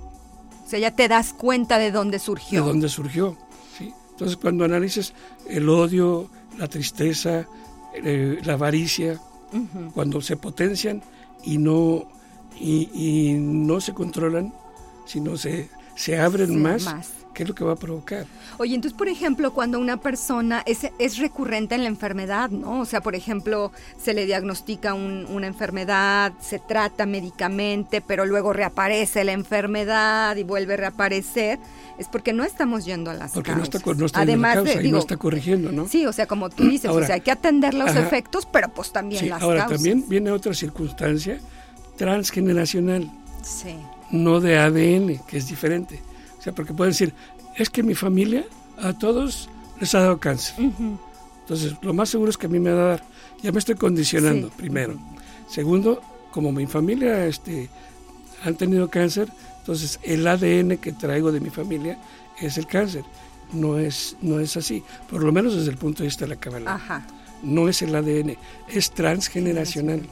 [0.64, 2.62] O sea, ya te das cuenta de dónde surgió.
[2.62, 3.36] De dónde surgió.
[3.76, 3.92] ¿sí?
[4.10, 5.12] Entonces, cuando analices
[5.48, 7.46] el odio, la tristeza,
[7.94, 9.20] eh, la avaricia,
[9.94, 11.02] cuando se potencian
[11.42, 12.06] y no,
[12.60, 14.52] y no se controlan,
[15.08, 16.86] si no se, se abren más,
[17.32, 18.26] ¿qué es lo que va a provocar?
[18.58, 22.80] Oye, entonces, por ejemplo, cuando una persona es, es recurrente en la enfermedad, ¿no?
[22.80, 29.24] O sea, por ejemplo, se le diagnostica una enfermedad, se trata médicamente, pero luego reaparece
[29.24, 31.58] la enfermedad y vuelve a reaparecer,
[31.96, 34.82] es porque no estamos yendo a las porque no está, no está Además la causa
[34.82, 35.88] y no está corrigiendo, ¿no?
[35.88, 38.92] Sí, o sea, como tú dices, o sea, hay que atender los efectos, pero pues
[38.92, 41.40] también sí, las ahora, también viene otra circunstancia
[41.96, 43.10] transgeneracional.
[43.42, 43.74] Sí
[44.10, 46.00] no de ADN, que es diferente.
[46.38, 47.14] O sea, porque pueden decir,
[47.56, 48.44] es que mi familia
[48.78, 49.48] a todos
[49.80, 50.54] les ha dado cáncer.
[51.40, 53.04] Entonces, lo más seguro es que a mí me va a dar.
[53.42, 54.98] Ya me estoy condicionando, primero.
[55.48, 57.68] Segundo, como mi familia este,
[58.44, 59.28] han tenido cáncer,
[59.60, 61.98] entonces el ADN que traigo de mi familia
[62.40, 63.04] es el cáncer.
[63.52, 66.36] No es, no es así, por lo menos desde el punto de vista de la
[66.36, 67.04] cabala.
[67.42, 68.36] No es el ADN,
[68.68, 70.02] es transgeneracional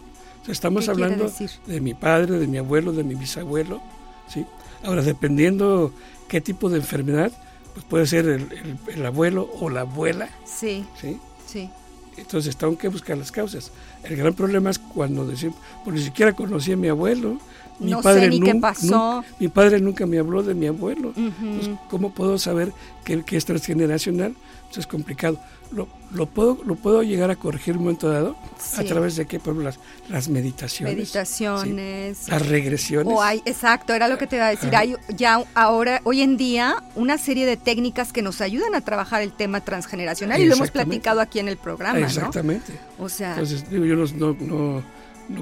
[0.49, 1.31] estamos hablando
[1.67, 3.81] de mi padre, de mi abuelo, de mi bisabuelo,
[4.29, 4.47] ¿sí?
[4.85, 5.93] Ahora, dependiendo
[6.29, 7.33] qué tipo de enfermedad,
[7.75, 10.29] pues puede ser el, abuelo o la abuela.
[10.45, 10.85] Sí.
[11.01, 11.19] ¿sí?
[11.47, 11.71] Sí.
[12.17, 13.73] Entonces, tengo que buscar las causas.
[14.03, 17.39] El gran problema es cuando decimos, pues ni siquiera conocí a mi abuelo.
[17.79, 19.23] Mi no padre sé ni qué pasó.
[19.39, 21.13] mi padre nunca me habló de mi abuelo.
[21.91, 22.73] ¿Cómo puedo saber
[23.05, 24.35] que, que es transgeneracional?
[24.69, 25.39] Pues es complicado
[25.73, 28.37] lo, lo, puedo, lo puedo llegar a corregir un momento dado
[28.77, 30.95] a través de qué, por las, las meditaciones.
[30.95, 32.29] Meditaciones.
[32.29, 33.13] Las regresiones.
[33.13, 34.75] O hay, exacto, era lo que te iba a decir.
[34.77, 39.23] Hay ya ahora, hoy en día, una serie de técnicas que nos ayudan a trabajar
[39.23, 41.99] el tema transgeneracional y lo hemos platicado aquí en el programa.
[41.99, 42.73] Exactamente.
[42.99, 43.31] O sea.
[43.31, 44.83] Entonces, digo, yo no no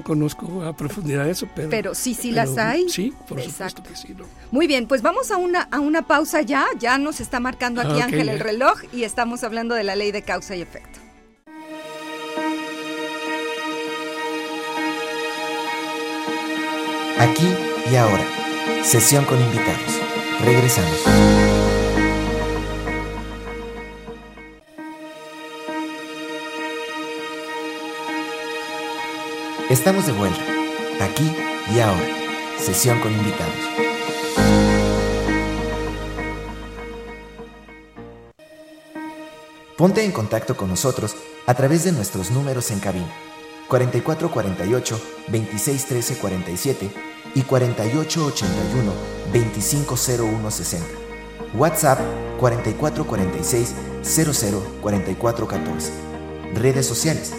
[0.03, 1.69] conozco a profundidad eso, pero...
[1.69, 2.89] Pero sí, sí las hay.
[2.89, 4.15] Sí, por supuesto que sí.
[4.51, 6.65] Muy bien, pues vamos a una, a una pausa ya.
[6.79, 10.11] Ya nos está marcando aquí ah, Ángel el reloj y estamos hablando de la ley
[10.11, 10.99] de causa y efecto.
[17.19, 17.47] Aquí
[17.91, 18.25] y ahora.
[18.83, 20.01] Sesión con invitados.
[20.43, 21.64] Regresamos.
[29.75, 30.39] Estamos de vuelta,
[31.01, 31.35] aquí
[31.75, 32.07] y ahora.
[32.57, 33.53] Sesión con invitados.
[39.77, 43.13] Ponte en contacto con nosotros a través de nuestros números en cabina
[43.67, 44.95] 4448
[45.27, 46.89] 2613 47
[47.35, 48.93] y 4881
[49.33, 50.87] 250160.
[51.53, 51.99] WhatsApp
[52.39, 53.75] 4446
[54.81, 55.91] 004414.
[56.53, 57.33] Redes sociales: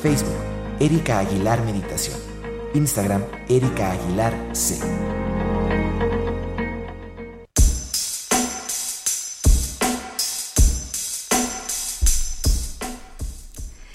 [0.00, 2.18] Facebook Erika Aguilar Meditación.
[2.72, 4.78] Instagram, Erika Aguilar C.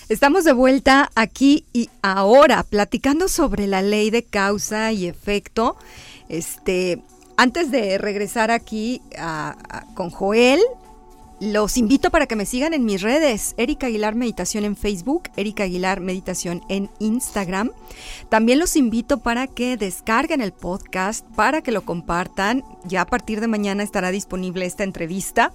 [0.10, 5.78] Estamos de vuelta aquí y ahora platicando sobre la ley de causa y efecto.
[6.30, 7.02] Este,
[7.36, 9.02] antes de regresar aquí
[9.96, 10.60] con Joel,
[11.46, 15.64] los invito para que me sigan en mis redes, Erika Aguilar Meditación en Facebook, Erika
[15.64, 17.72] Aguilar Meditación en Instagram.
[18.30, 22.64] También los invito para que descarguen el podcast, para que lo compartan.
[22.84, 25.54] Ya a partir de mañana estará disponible esta entrevista.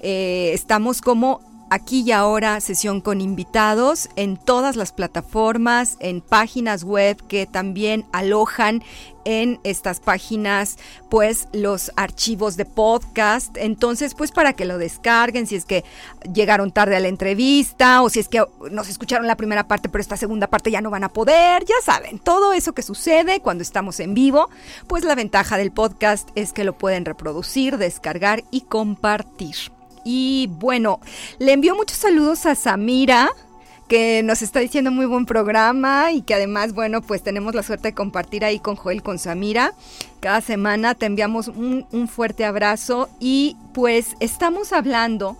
[0.00, 1.40] Eh, estamos como
[1.74, 8.06] aquí y ahora sesión con invitados en todas las plataformas, en páginas web que también
[8.12, 8.82] alojan
[9.24, 10.78] en estas páginas
[11.10, 13.56] pues los archivos de podcast.
[13.56, 15.84] Entonces pues para que lo descarguen si es que
[16.32, 20.00] llegaron tarde a la entrevista o si es que nos escucharon la primera parte pero
[20.00, 21.64] esta segunda parte ya no van a poder.
[21.64, 24.48] Ya saben, todo eso que sucede cuando estamos en vivo,
[24.86, 29.73] pues la ventaja del podcast es que lo pueden reproducir, descargar y compartir.
[30.04, 31.00] Y bueno,
[31.38, 33.30] le envío muchos saludos a Samira,
[33.88, 37.88] que nos está diciendo muy buen programa y que además, bueno, pues tenemos la suerte
[37.88, 39.74] de compartir ahí con Joel, con Samira.
[40.20, 45.36] Cada semana te enviamos un, un fuerte abrazo y pues estamos hablando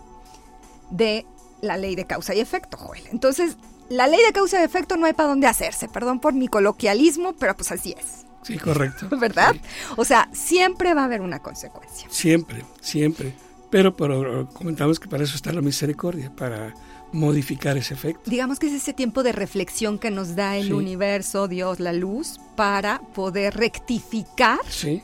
[0.91, 1.27] de
[1.61, 3.03] la ley de causa y efecto, Joel.
[3.11, 3.57] Entonces,
[3.89, 7.35] la ley de causa y efecto no hay para dónde hacerse, perdón por mi coloquialismo,
[7.35, 8.25] pero pues así es.
[8.43, 9.09] Sí, correcto.
[9.19, 9.53] ¿Verdad?
[9.53, 9.61] Sí.
[9.97, 12.07] O sea, siempre va a haber una consecuencia.
[12.11, 13.35] Siempre, siempre.
[13.75, 16.73] Pero, pero comentamos que para eso está la misericordia, para
[17.13, 18.31] modificar ese efecto.
[18.31, 20.73] Digamos que es ese tiempo de reflexión que nos da el Sí.
[20.73, 25.03] universo, Dios, la luz, para poder rectificar Sí,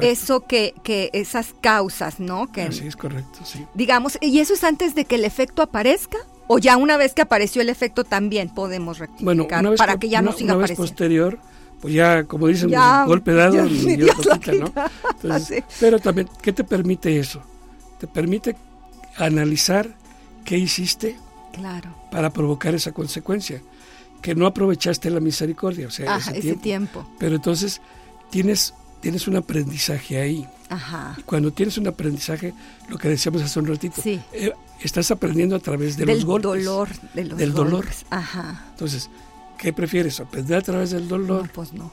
[0.00, 2.50] eso que, que esas causas, ¿no?
[2.50, 3.66] Que, Así es correcto, sí.
[3.74, 6.16] digamos, y eso es antes de que el efecto aparezca.
[6.48, 9.98] O ya una vez que apareció el efecto también podemos rectificar Bueno, una vez, para
[9.98, 10.90] que ya no una- siga una vez apareciendo.
[10.90, 11.38] posterior,
[11.82, 14.72] pues ya, como dicen, Ya, golpe dado, ya, ni Dios lo quita, ¿no?
[15.22, 17.42] Entonces, pero también, ¿qué te permite eso?
[17.98, 18.56] Te permite
[19.16, 19.88] analizar
[20.44, 21.16] qué hiciste
[21.52, 21.94] Claro.
[22.10, 23.62] para provocar esa consecuencia,
[24.20, 27.00] que no aprovechaste la misericordia, o sea, Ajá, ese, ese tiempo.
[27.00, 27.10] tiempo.
[27.18, 27.80] Pero entonces
[28.30, 30.46] tienes, tienes un aprendizaje ahí.
[30.68, 31.14] Ajá.
[31.18, 32.52] Y cuando tienes un aprendizaje,
[32.88, 34.20] lo que decíamos hace un ratito, Sí.
[34.32, 36.64] eh, estás aprendiendo a través de del los golpes.
[36.64, 37.86] dolor, de los del dolor.
[38.10, 38.64] Ajá.
[38.70, 39.08] Entonces,
[39.58, 40.20] ¿qué prefieres?
[40.20, 41.46] ¿Aprender a través del dolor?
[41.46, 41.90] No, pues no.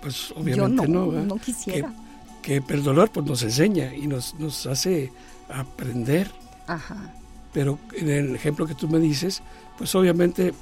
[0.00, 1.92] Pues Yo obviamente no, no quisiera.
[2.40, 5.10] Que, que el dolor pues, nos enseña y nos, nos hace
[5.48, 6.30] aprender.
[6.66, 7.12] Ajá.
[7.52, 9.42] Pero en el ejemplo que tú me dices,
[9.78, 10.52] pues obviamente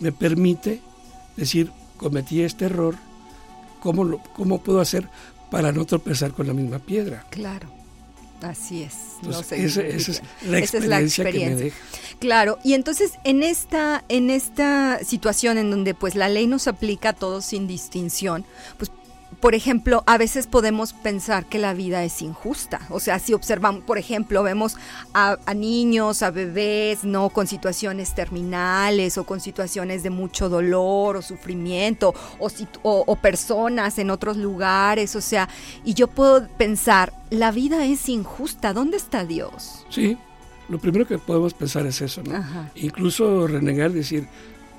[0.00, 0.80] me permite
[1.36, 2.96] decir, cometí este error,
[3.80, 5.08] ¿cómo, lo, cómo puedo hacer
[5.50, 7.24] para no tropezar con la misma piedra?
[7.30, 7.68] Claro,
[8.42, 8.94] así es.
[9.22, 11.64] no Entonces, se esa, esa es la Esa es experiencia, la que me experiencia.
[11.64, 11.76] deja.
[12.18, 17.10] Claro, y entonces en esta, en esta situación en donde pues la ley nos aplica
[17.10, 18.44] a todos sin distinción,
[18.76, 18.90] pues
[19.40, 22.80] por ejemplo, a veces podemos pensar que la vida es injusta.
[22.90, 24.76] O sea, si observamos, por ejemplo, vemos
[25.14, 27.28] a, a niños, a bebés, ¿no?
[27.30, 32.48] Con situaciones terminales o con situaciones de mucho dolor o sufrimiento o,
[32.82, 35.14] o- o personas en otros lugares.
[35.14, 35.48] O sea,
[35.84, 38.72] y yo puedo pensar, la vida es injusta.
[38.72, 39.84] ¿Dónde está Dios?
[39.90, 40.16] Sí,
[40.68, 42.34] lo primero que podemos pensar es eso, ¿no?
[42.36, 42.70] Ajá.
[42.74, 44.26] Incluso renegar, decir,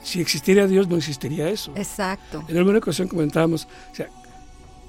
[0.03, 1.71] si existiera Dios no existiría eso.
[1.75, 2.43] Exacto.
[2.47, 4.09] En alguna ocasión comentábamos, o sea,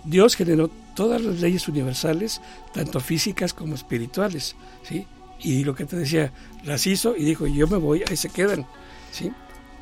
[0.05, 2.41] Dios generó todas las leyes universales,
[2.73, 5.07] tanto físicas como espirituales, ¿sí?
[5.41, 6.33] Y lo que te decía,
[6.65, 8.67] las hizo y dijo, yo me voy, ahí se quedan,
[9.11, 9.33] ¿sí?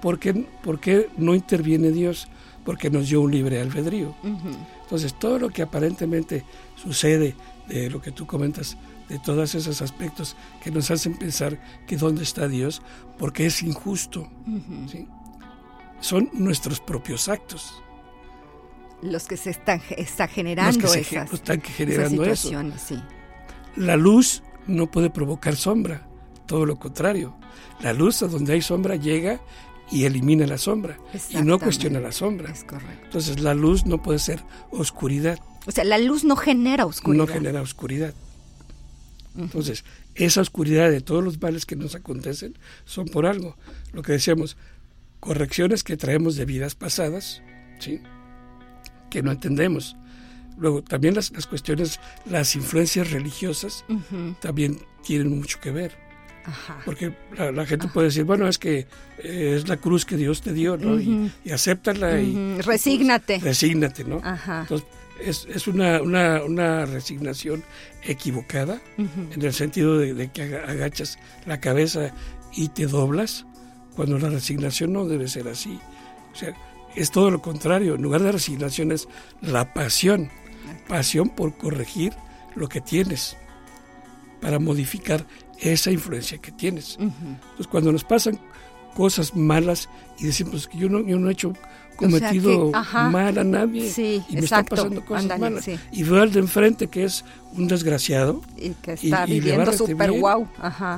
[0.01, 2.29] ¿Por qué, por qué no interviene Dios?
[2.65, 4.15] Porque nos dio un libre albedrío.
[4.83, 6.45] Entonces, todo lo que aparentemente
[6.77, 7.35] sucede,
[7.67, 8.77] de lo que tú comentas,
[9.09, 12.83] de todos esos aspectos que nos hacen pensar que dónde está Dios,
[13.19, 14.29] porque es injusto.
[14.91, 15.09] ¿sí?
[16.01, 17.83] son nuestros propios actos.
[19.03, 22.51] Los que se están está generando los que se esas, ge- están esas generando eso.
[22.85, 22.99] sí.
[23.77, 26.09] La luz no puede provocar sombra,
[26.47, 27.37] todo lo contrario.
[27.81, 29.41] La luz a donde hay sombra llega
[29.91, 30.99] y elimina la sombra
[31.31, 32.51] y no cuestiona la sombra.
[32.51, 33.05] Es correcto.
[33.05, 37.25] Entonces la luz no puede ser oscuridad, O sea, la luz no genera oscuridad.
[37.27, 38.15] no genera oscuridad.
[39.37, 39.85] Entonces,
[40.17, 43.57] esa oscuridad de todos los males que nos acontecen son por algo.
[43.93, 44.57] Lo que decíamos,
[45.21, 47.41] correcciones que traemos de vidas pasadas,
[47.79, 48.01] ¿sí?
[49.11, 49.97] Que no entendemos.
[50.57, 54.35] Luego, también las, las cuestiones, las influencias religiosas Ujú.
[54.41, 55.93] también tienen mucho que ver.
[56.45, 56.79] Ajá.
[56.85, 58.87] Porque la, la gente puede decir, bueno, es que
[59.19, 60.99] eh, es la cruz que Dios te dio, ¿no?
[61.01, 61.31] Y- Ujú.
[61.45, 62.35] y, acéptala y...
[62.35, 62.63] Ujú.
[62.63, 63.39] Resígnate.
[63.39, 64.21] Resígnate, ¿no?
[64.25, 64.63] Ajá.
[64.63, 64.89] Entonces,
[65.21, 67.63] es, es una, una, una resignación
[68.03, 72.13] equivocada en el sentido de, de que aga- agachas la cabeza
[72.55, 73.45] y te doblas,
[73.95, 75.79] cuando la resignación no debe ser así.
[76.33, 76.55] O sea,
[76.95, 77.95] es todo lo contrario.
[77.95, 79.09] En lugar de resignación es
[79.41, 80.31] la pasión.
[80.87, 82.13] Pasión por corregir
[82.55, 83.37] lo que tienes,
[84.41, 85.27] para modificar
[85.59, 86.97] esa influencia que tienes.
[86.99, 88.39] Entonces, cuando nos pasan
[88.95, 91.53] cosas malas y decimos que yo no, yo no he hecho
[91.97, 93.93] cometido mal a nadie
[94.29, 95.69] y me están pasando cosas malas.
[95.93, 100.49] Y veo al de enfrente que es un desgraciado y que está viviendo súper guau.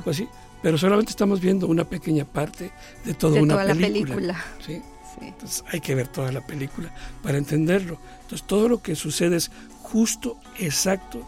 [0.03, 0.27] Pues sí,
[0.61, 2.71] pero solamente estamos viendo una pequeña parte
[3.03, 3.83] de toda una toda película.
[3.83, 4.45] La película.
[4.65, 4.81] ¿sí?
[5.19, 6.93] Entonces hay que ver toda la película
[7.23, 7.99] para entenderlo.
[8.21, 11.27] Entonces todo lo que sucede es justo, exacto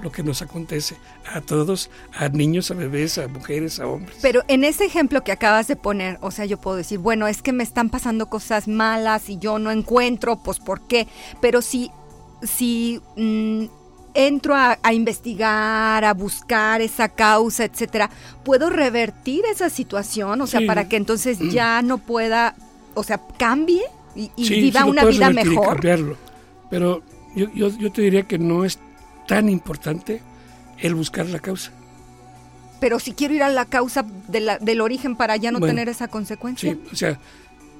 [0.00, 0.96] lo que nos acontece
[1.32, 4.18] a todos, a niños, a bebés, a mujeres, a hombres.
[4.20, 7.42] Pero en ese ejemplo que acabas de poner, o sea, yo puedo decir, bueno, es
[7.42, 11.08] que me están pasando cosas malas y yo no encuentro, pues ¿por qué?
[11.40, 11.90] Pero si,
[12.42, 13.64] si mm,
[14.14, 18.10] entro a, investigar, a buscar esa causa, etcétera,
[18.44, 20.40] ¿puedo revertir esa situación?
[20.40, 22.54] O sea, para que entonces ya no pueda,
[22.96, 23.82] o sea, cambie
[24.14, 25.74] y, viva una vida mejor.
[25.74, 26.16] cambiarlo.
[26.70, 27.02] Pero
[27.36, 28.78] yo, yo, yo te diría que no es
[29.28, 30.22] tan importante
[30.78, 31.70] el buscar la causa.
[32.80, 36.72] Pero si quiero ir a la causa del origen para ya no tener esa consecuencia.
[36.72, 37.18] Sí, o sea,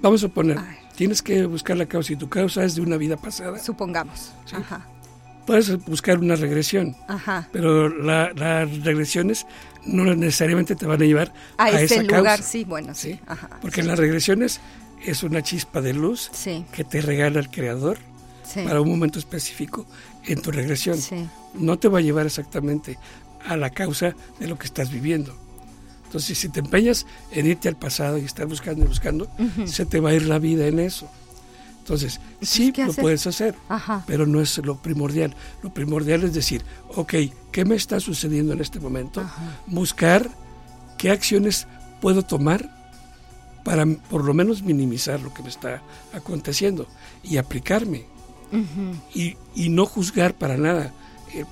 [0.00, 0.59] vamos a poner,
[0.96, 3.59] tienes que buscar la causa y tu causa es de una vida pasada.
[3.59, 4.33] Supongamos.
[4.52, 4.87] Ajá.
[5.44, 7.48] Puedes buscar una regresión, Ajá.
[7.52, 8.35] pero las
[8.83, 9.46] regresiones
[9.85, 12.42] no necesariamente te van a llevar a, ese lugar.
[12.42, 13.20] Sí, bueno, sí.
[13.26, 14.61] Ajá, Porque las regresiones
[15.07, 16.31] es una chispa de luz
[16.73, 17.99] que te regala el creador
[18.64, 19.87] para un momento específico
[20.25, 20.99] en tu regresión.
[21.55, 22.99] No te va a llevar exactamente
[23.47, 25.37] a la causa de lo que estás viviendo.
[26.05, 29.29] Entonces, si te empeñas en irte al pasado y estar buscando y buscando,
[29.64, 31.09] se te va a ir la vida en eso.
[31.79, 33.55] Entonces, sí lo puedes hacer,
[34.07, 35.37] pero no es lo primordial.
[35.62, 36.62] Lo primordial es decir,
[36.97, 37.14] ok,
[37.53, 39.25] ¿qué me está sucediendo en este momento?
[39.66, 40.29] Buscar
[40.99, 41.69] qué acciones
[42.01, 42.86] puedo tomar
[43.66, 46.87] para por lo menos minimizar lo que me está aconteciendo
[47.24, 48.05] y aplicarme
[49.12, 50.92] y, y, no juzgar para nada.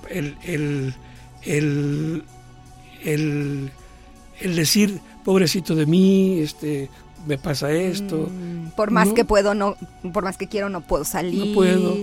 [0.08, 0.94] El, el,
[1.42, 2.22] el,
[3.02, 6.88] el, decir, pobrecito de mí, este
[7.26, 8.30] me pasa esto.
[8.30, 9.76] Mm, por más que puedo, no,
[10.12, 11.46] por más que quiero, no puedo salir.
[11.48, 11.96] No puedo.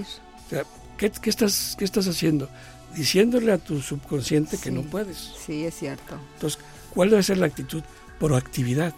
[0.97, 2.49] ¿qué, ¿qué, estás, ¿qué estás haciendo?
[2.93, 5.31] Diciéndole a tu subconsciente que no puedes.
[5.45, 6.15] Sí, es cierto.
[6.33, 6.59] Entonces,
[6.93, 7.81] ¿cuál debe ser la actitud?
[8.19, 8.93] Proactividad.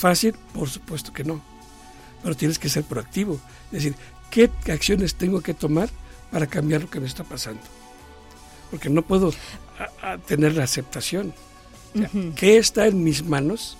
[0.00, 1.42] Fácil, por supuesto que no.
[2.22, 3.38] Pero tienes que ser proactivo.
[3.66, 3.94] Es decir,
[4.30, 5.90] qué acciones tengo que tomar
[6.30, 7.60] para cambiar lo que me está pasando.
[8.70, 9.34] Porque no puedo
[10.26, 11.34] tener la aceptación.
[12.34, 13.76] ¿Qué está en mis manos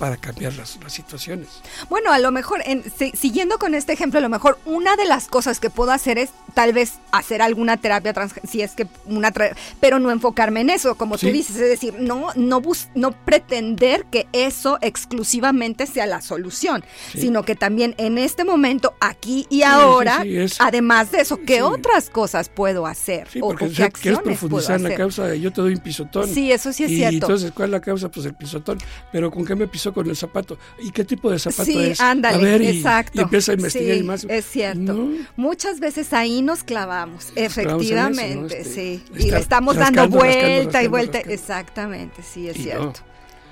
[0.00, 1.48] para cambiar las, situaciones.
[1.90, 2.82] Bueno, a lo mejor, en,
[3.14, 6.30] siguiendo con este ejemplo, a lo mejor una de las cosas que puedo hacer es
[6.54, 9.30] tal vez hacer alguna terapia trans, si es que una
[9.78, 12.62] pero no enfocarme en eso, como tú dices, es decir, no no
[12.94, 16.82] no pretender que eso exclusivamente sea la solución,
[17.12, 20.24] sino que también en este momento, aquí y ahora,
[20.60, 23.28] además de eso, ¿qué otras cosas puedo hacer?
[23.42, 26.26] o, qué quieres profundizar en la causa, yo te doy un pisotón.
[26.26, 27.12] Sí, eso sí es cierto.
[27.12, 28.10] Y entonces, ¿cuál es la causa?
[28.10, 28.78] Pues el pisotón.
[29.12, 30.58] Pero ¿con qué me pisó con el zapato.
[30.78, 32.00] ¿Y qué tipo de zapato sí, es?
[32.00, 33.20] Ándale, a ver, y, exacto.
[33.22, 34.24] empieza a investigar sí, más.
[34.24, 35.08] Es cierto.
[35.36, 39.04] Muchas veces ahí nos clavamos, efectivamente, este, sí.
[39.18, 41.18] y le estamos dando vuelta y vuelta.
[41.18, 43.00] Exactamente, sí, es cierto.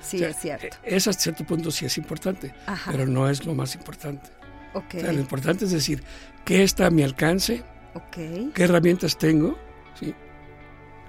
[0.00, 0.76] Sí, es cierto.
[0.82, 2.54] E, Eso a cierto punto sí es importante,
[2.90, 4.30] pero no es lo más importante.
[4.74, 5.00] Okay.
[5.00, 6.02] O sea, lo importante es decir,
[6.44, 7.62] ¿qué está a mi alcance?
[7.94, 8.50] Okay.
[8.54, 9.58] ¿Qué herramientas tengo?
[9.98, 10.14] ¿Sí?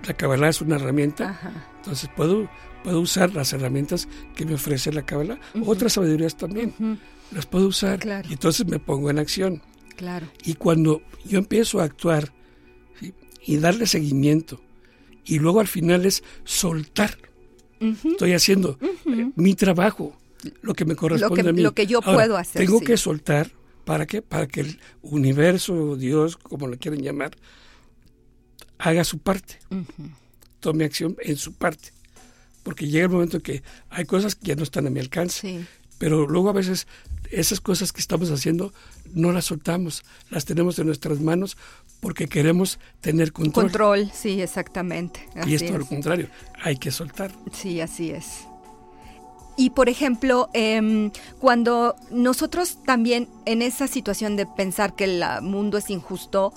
[0.07, 1.51] La Kabbalah es una herramienta, Ajá.
[1.77, 2.49] entonces puedo
[2.83, 6.73] puedo usar las herramientas que me ofrece la Kabbalah, otras sabidurías también,
[7.31, 9.61] las puedo usar y entonces me pongo en acción.
[9.95, 10.27] Claro.
[10.45, 12.31] Y cuando yo empiezo a actuar
[13.45, 14.61] y darle seguimiento,
[15.25, 17.17] y luego al final es soltar,
[17.79, 20.17] estoy haciendo eh, mi trabajo,
[20.61, 21.61] lo que me corresponde lo a mí.
[21.61, 22.65] Lo que yo puedo hacer.
[22.65, 23.51] Tengo que soltar,
[23.83, 24.21] ¿para qué?
[24.21, 27.31] Para que el universo, Dios, como lo quieren llamar,
[28.79, 29.59] haga su parte,
[30.59, 31.91] tome acción en su parte
[32.63, 35.65] porque llega el momento que hay cosas que ya no están a mi alcance,
[35.97, 36.87] pero luego a veces
[37.31, 38.73] esas cosas que estamos haciendo
[39.13, 41.57] no las soltamos, las tenemos en nuestras manos
[41.99, 43.65] porque queremos tener control.
[43.65, 45.27] Control, sí, exactamente.
[45.45, 46.29] y esto al contrario,
[46.61, 47.31] hay que soltar.
[47.53, 48.45] Sí, así es.
[49.57, 55.79] Y por ejemplo, em, cuando nosotros también en esa situación de pensar que el mundo
[55.79, 56.53] es injusto,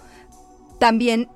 [0.78, 1.28] también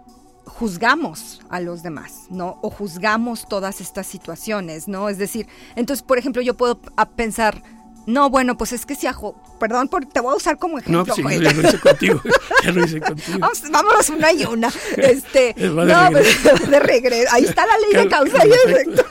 [0.47, 2.59] juzgamos a los demás, ¿no?
[2.63, 5.09] O juzgamos todas estas situaciones, ¿no?
[5.09, 6.79] Es decir, entonces, por ejemplo, yo puedo
[7.17, 7.63] pensar,
[8.07, 11.01] no, bueno, pues es que si ajo, perdón, por, te voy a usar como ejemplo.
[11.01, 12.23] No, pues sí, ya lo hice contigo,
[12.65, 13.39] ya lo hice contigo.
[13.41, 14.73] Vamos, vámonos una y una.
[14.97, 17.29] Este, de no, pues, de regreso.
[17.33, 19.05] Ahí está la ley de causa y efecto.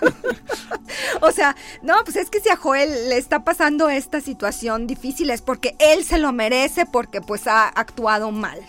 [1.21, 5.29] o sea, no, pues es que si a Joel le está pasando esta situación difícil
[5.29, 8.59] es porque él se lo merece porque pues ha actuado mal.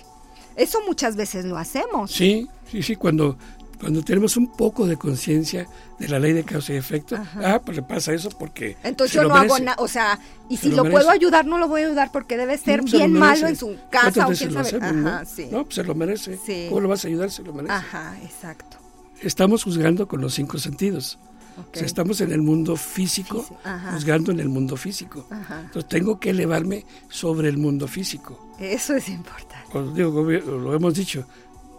[0.57, 2.11] Eso muchas veces lo hacemos.
[2.11, 3.37] Sí, sí, sí, cuando
[3.79, 7.77] cuando tenemos un poco de conciencia de la ley de causa y efecto, ah, pues
[7.77, 8.77] le pasa eso porque.
[8.83, 11.83] Entonces yo no hago nada, o sea, y si lo, puedo ayudar, no lo voy
[11.83, 14.79] a ayudar porque debe ser bien malo en su casa o quién sabe.
[14.81, 15.25] Ajá, ¿no?
[15.25, 15.49] Sí.
[15.51, 16.39] no, pues se lo merece.
[16.69, 17.31] ¿Cómo lo vas a ayudar?
[17.31, 17.75] Se lo merece.
[17.75, 18.79] Ajá, exacto.
[19.21, 21.19] Estamos juzgando con los cinco sentidos.
[21.59, 23.47] O sea, estamos en el mundo físico,
[23.93, 25.27] juzgando en el mundo físico.
[25.31, 28.55] Entonces tengo que elevarme sobre el mundo físico.
[28.61, 29.57] Eso es importante.
[29.73, 31.27] Os digo, lo hemos dicho,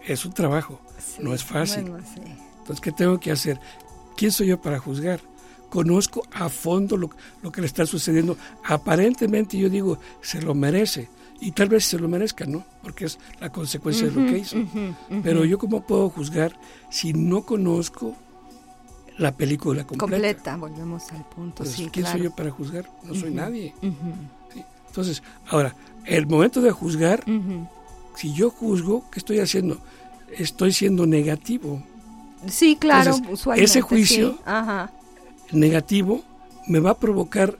[0.08, 0.80] es un trabajo,
[1.20, 1.92] no es fácil.
[2.58, 3.60] Entonces, ¿qué tengo que hacer?
[4.16, 5.20] ¿Quién soy yo para juzgar?
[5.68, 7.10] Conozco a fondo lo,
[7.52, 8.36] que le está sucediendo.
[8.64, 11.08] Aparentemente yo digo, se lo merece.
[11.40, 12.64] Y tal vez se lo merezca, ¿no?
[12.82, 14.56] Porque es la consecuencia de lo que hizo.
[15.22, 16.58] Pero yo cómo puedo juzgar
[16.90, 18.16] si no conozco
[19.18, 19.98] la película completa.
[19.98, 21.64] Completa, volvemos al punto.
[21.64, 22.90] sí, ¿Quién soy yo para juzgar?
[23.04, 23.74] No soy nadie.
[24.88, 27.24] Entonces, ahora, el momento de juzgar,
[28.16, 29.78] si yo juzgo, ¿qué estoy haciendo?
[30.36, 31.82] Estoy siendo negativo.
[32.46, 33.16] Sí, claro,
[33.56, 34.38] Ese juicio
[35.50, 36.22] negativo
[36.66, 37.58] me va a provocar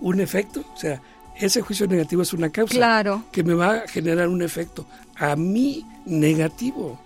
[0.00, 1.00] un efecto, o sea,
[1.36, 3.24] ese juicio negativo es una causa claro.
[3.32, 4.84] que me va a generar un efecto
[5.16, 6.98] a mí negativo.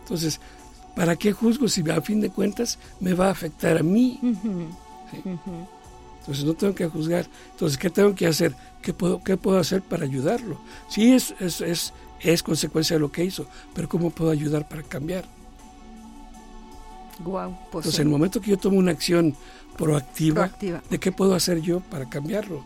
[0.00, 0.40] Entonces,
[0.94, 4.20] ¿Para qué juzgo si a fin de cuentas me va a afectar a mí?
[6.20, 7.26] Entonces no tengo que juzgar.
[7.50, 8.54] Entonces, ¿qué tengo que hacer?
[8.80, 10.58] ¿Qué puedo, qué puedo hacer para ayudarlo?
[10.88, 11.92] Sí, es, es, es,
[12.24, 15.24] es consecuencia de lo que hizo, pero ¿cómo puedo ayudar para cambiar?
[17.20, 19.36] Wow, pues Entonces, en el momento que yo tomo una acción
[19.76, 20.50] proactiva,
[20.90, 22.64] ¿de qué puedo hacer yo para cambiarlo?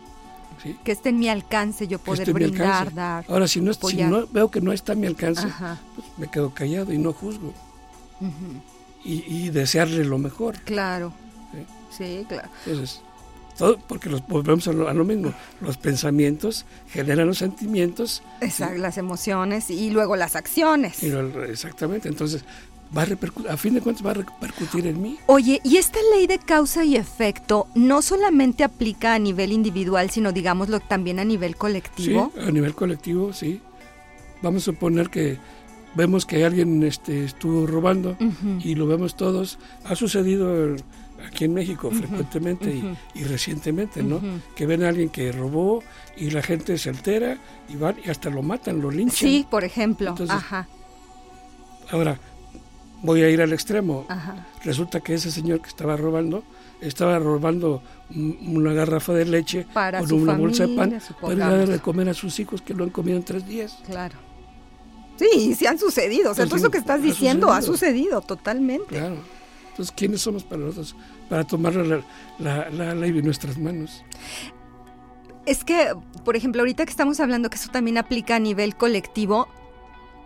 [0.84, 3.24] Que esté en mi alcance yo poder brindar, dar.
[3.28, 5.46] Ahora, si no, si no, veo que no está en mi alcance,
[5.94, 7.52] pues me quedo callado y no juzgo
[9.04, 10.58] y, desearle lo mejor.
[10.60, 11.12] Claro.
[11.90, 12.48] Sí, claro.
[12.66, 13.00] Entonces,
[13.58, 18.22] todo, porque los, volvemos a lo, mismo, los pensamientos generan los sentimientos.
[18.40, 21.02] Exacto, las emociones y luego las acciones.
[21.02, 22.44] exactamente, entonces
[22.96, 25.18] va a, a fin de cuentas va a repercutir en mí.
[25.26, 30.32] Oye, ¿y esta ley de causa y efecto no solamente aplica a nivel individual, sino
[30.32, 32.32] digámoslo también a nivel colectivo?
[32.34, 33.60] Sí, a nivel colectivo, sí.
[34.40, 35.36] Vamos a suponer que
[35.96, 38.16] vemos que alguien este, estuvo robando
[38.62, 39.58] y lo vemos todos.
[39.84, 40.76] Ha sucedido
[41.26, 42.82] aquí en México frecuentemente
[43.14, 44.20] y, recientemente, ¿no?
[44.54, 45.82] Que ven a alguien que robó
[46.16, 47.38] y la gente se altera
[47.68, 49.16] y van y hasta lo matan, lo linchan.
[49.16, 50.14] Sí, por ejemplo.
[50.28, 50.68] Ajá.
[51.90, 52.18] Ahora,
[53.02, 54.06] voy a ir al extremo.
[54.64, 56.44] Resulta que ese señor que estaba robando
[56.80, 57.82] estaba robando
[58.14, 62.38] una garrafa de leche con una bolsa de pan para darle de comer a sus
[62.38, 63.78] hijos que lo han comido en tres días.
[63.86, 64.16] Claro.
[65.16, 66.30] Sí, sí han sucedido.
[66.30, 68.96] O sea, todo eso que estás diciendo ha sucedido totalmente.
[68.96, 69.16] Claro.
[69.78, 70.96] Entonces, ¿quiénes somos para nosotros?
[71.28, 74.02] Para tomar la, la, ley en nuestras manos.
[75.46, 79.46] Es que, por ejemplo, ahorita que estamos hablando que eso también aplica a nivel colectivo,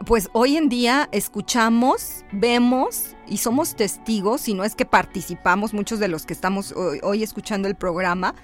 [0.06, 5.98] pues hoy en día escuchamos, vemos y somos testigos, si no es que participamos, muchos
[5.98, 8.34] de los que estamos hoy, hoy, escuchando el programa,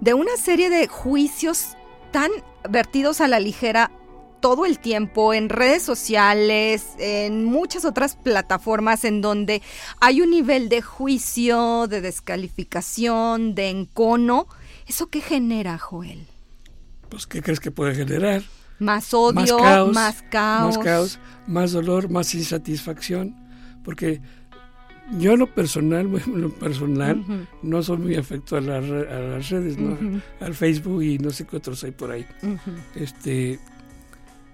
[0.00, 1.76] de una serie de juicios
[2.12, 2.30] tan
[2.70, 3.90] vertidos a la ligera
[4.42, 9.62] todo el tiempo en redes sociales, en muchas otras plataformas en donde
[10.00, 14.48] hay un nivel de juicio, de descalificación, de encono.
[14.86, 16.26] ¿Eso qué genera, Joel?
[17.08, 18.42] Pues, ¿qué crees que puede generar?
[18.80, 19.58] Más odio,
[19.92, 23.36] más caos, más caos, más dolor, más insatisfacción,
[23.84, 24.20] porque
[25.18, 30.20] yo en lo personal, lo personal, no soy muy afecto a, a las redes, ¿no?
[30.40, 32.26] Al Facebook y no sé qué otros hay por ahí.
[32.96, 33.60] Este,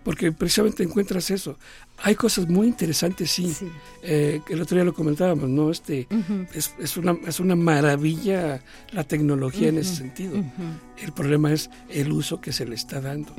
[0.08, 1.58] porque precisamente encuentras eso.
[1.98, 3.54] Hay cosas muy interesantes, sí.
[4.02, 5.70] Eh, el otro día lo comentábamos, ¿no?
[5.70, 6.08] Este,
[6.54, 10.42] es, es, una, es una maravilla la tecnología en ese sentido.
[10.96, 13.34] El problema es el uso que se le está dando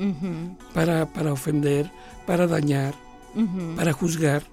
[0.72, 1.90] para, para ofender,
[2.24, 2.94] para dañar,
[3.74, 4.44] para juzgar.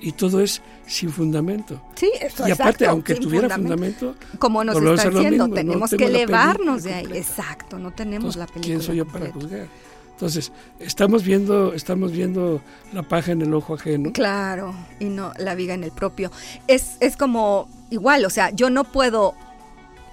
[0.00, 1.82] Y todo es sin fundamento.
[1.96, 2.08] Sí,
[2.46, 7.06] Y aparte, aunque tuviera fundamento, como nos está diciendo, tenemos que elevarnos de ahí.
[7.14, 8.64] Exacto, no tenemos la película.
[8.64, 9.66] ¿Quién soy yo para juzgar?
[10.24, 12.62] Entonces, estamos viendo, estamos viendo
[12.94, 14.10] la paja en el ojo ajeno.
[14.14, 16.32] Claro, y no la viga en el propio.
[16.66, 19.34] Es, es como igual, o sea, yo no puedo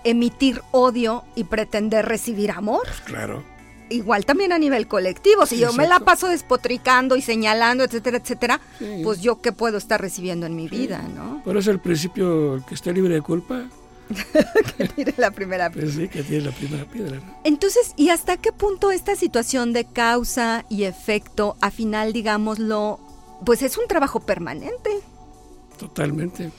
[0.04, 2.82] emitir odio y pretender recibir amor.
[2.84, 3.42] Pues claro.
[3.88, 8.60] Igual también a nivel colectivo, si yo me la paso despotricando y señalando, etcétera, etcétera,
[9.06, 11.42] pues yo qué puedo estar recibiendo en mi vida, ¿no?
[11.46, 13.64] Por eso el principio que esté libre de culpa
[14.78, 15.88] que tire la primera piedra.
[15.88, 17.20] Pues sí, que tire la primera piedra.
[17.44, 23.00] Entonces, ¿y hasta qué punto esta situación de causa y efecto, a final, digámoslo,
[23.46, 24.90] pues es un trabajo permanente?
[25.78, 26.52] Totalmente.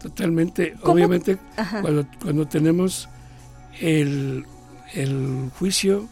[0.00, 0.74] Totalmente.
[0.82, 1.38] Obviamente,
[1.80, 3.08] cuando, cuando, tenemos
[3.80, 4.44] el,
[4.92, 6.08] el juicio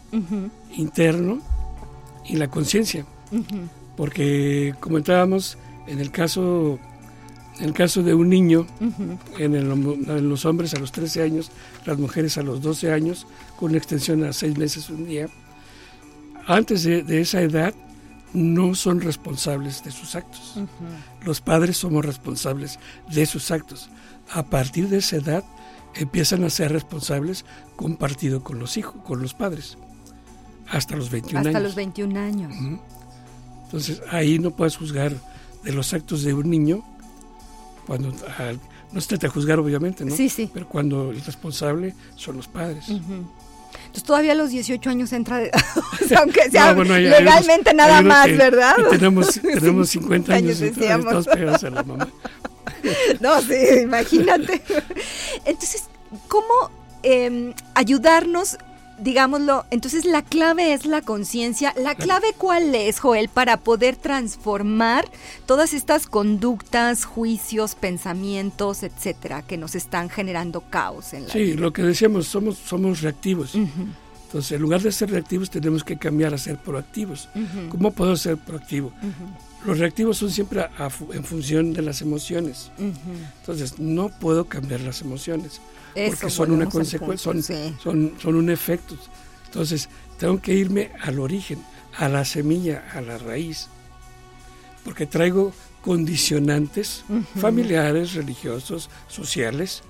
[0.74, 1.40] interno
[2.24, 3.04] y la conciencia.
[3.96, 6.78] Porque comentábamos En el caso,
[7.60, 8.66] el caso de un niño,
[9.38, 11.50] en, en, los hombres a los 13 años,
[11.84, 13.26] las mujeres a los 12 años,
[13.58, 15.28] con una extensión a 6 meses un día,
[16.46, 17.74] antes de, esa edad
[18.32, 20.58] no son responsables de sus actos.
[21.24, 22.78] Los padres somos responsables
[23.08, 23.90] de sus actos.
[24.30, 25.44] A partir de esa edad
[25.94, 27.44] empiezan a ser responsables
[27.76, 29.76] compartido con los hijos, con los padres,
[30.68, 31.46] hasta los 21 años.
[31.48, 32.54] Hasta los 21 años.
[33.64, 35.12] Entonces ahí no puedes juzgar
[35.62, 36.82] de los actos de un niño
[37.92, 38.52] cuando ah,
[38.90, 40.16] no se trata de juzgar obviamente, ¿no?
[40.16, 40.48] Sí, sí.
[40.50, 42.88] Pero cuando el responsable son los padres.
[42.88, 45.42] Entonces todavía a los 18 años entra,
[46.18, 48.76] aunque sea legalmente nada más, ¿verdad?
[48.88, 52.08] tenemos, tenemos 50 años, y estamos pegados a la mamá.
[53.20, 54.62] no, sí, imagínate.
[55.44, 55.84] Entonces,
[56.28, 56.70] ¿cómo
[57.02, 58.56] eh, ayudarnos
[59.02, 61.74] digámoslo, entonces la clave es la conciencia.
[61.76, 65.08] ¿La clave cuál es, Joel, para poder transformar
[65.46, 71.72] todas estas conductas, juicios, pensamientos, etcétera, que nos están generando caos en la Sí, lo
[71.72, 73.54] que decíamos, somos, somos reactivos.
[74.32, 77.28] Entonces, en lugar de ser reactivos, tenemos que cambiar a ser proactivos.
[77.68, 78.90] ¿Cómo puedo ser proactivo?
[79.66, 80.64] Los reactivos son siempre
[81.12, 82.72] en función de las emociones.
[82.78, 85.60] Entonces, no puedo cambiar las emociones
[85.94, 87.30] porque son una consecuencia,
[87.78, 88.96] son, son, un efecto.
[89.44, 91.62] Entonces, tengo que irme al origen,
[91.98, 93.68] a la semilla, a la raíz,
[94.82, 95.52] porque traigo
[95.82, 97.04] condicionantes
[97.38, 99.82] familiares, religiosos, sociales,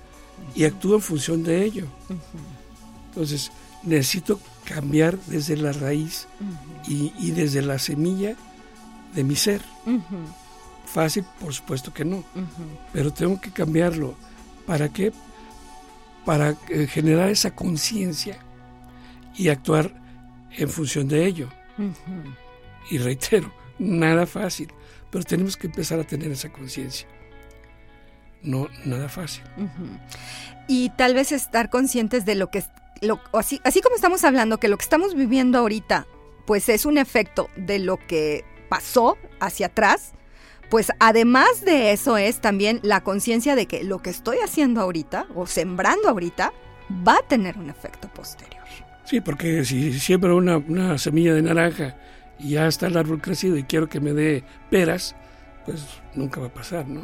[0.53, 1.87] y actúo en función de ello.
[3.07, 3.49] Entonces,
[3.83, 6.27] necesito cambiar desde la raíz
[6.87, 8.35] y, desde la semilla
[9.13, 9.61] de mi ser.
[10.85, 12.23] Fácil, por supuesto que no,
[12.91, 14.15] pero tengo que cambiarlo.
[14.65, 15.11] ¿Para qué?
[16.25, 18.37] para eh, generar esa conciencia
[19.35, 19.91] y actuar
[20.51, 21.49] en función de ello.
[22.89, 24.71] Y reitero, nada fácil,
[25.09, 27.07] pero tenemos que empezar a tener esa conciencia.
[28.41, 29.43] No, nada fácil.
[30.67, 32.63] Y tal vez estar conscientes de lo que,
[33.03, 36.07] lo, así, así como estamos hablando, que lo que estamos viviendo ahorita,
[36.45, 40.13] pues es un efecto de lo que pasó hacia atrás,
[40.69, 45.27] pues además de eso es también la conciencia de que lo que estoy haciendo ahorita
[45.35, 46.51] o sembrando ahorita
[47.07, 48.63] va a tener un efecto posterior.
[49.05, 51.95] Sí, porque si siembro una, semilla de naranja
[52.39, 55.15] y ya está el árbol crecido y quiero que me dé peras,
[55.65, 55.85] pues
[56.15, 57.01] nunca va a pasar, ¿no?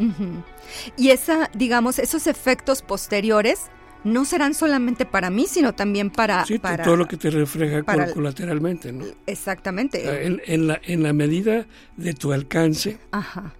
[0.97, 3.69] Y esa, digamos, esos efectos posteriores
[4.03, 6.45] no serán solamente para mí, sino también para...
[6.45, 7.83] Sí, todo lo que te refleja
[8.13, 9.05] colateralmente, ¿no?
[9.25, 10.25] Exactamente.
[10.25, 13.53] En, la, en la medida de tu alcance, Ajá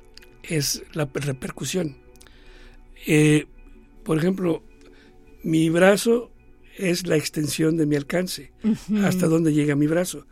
[0.49, 1.95] es la repercusión.
[3.07, 3.45] Eh,
[4.03, 4.63] por ejemplo,
[5.43, 6.31] mi brazo
[6.77, 8.51] es la extensión de mi alcance,
[9.03, 10.25] hasta donde llega mi brazo.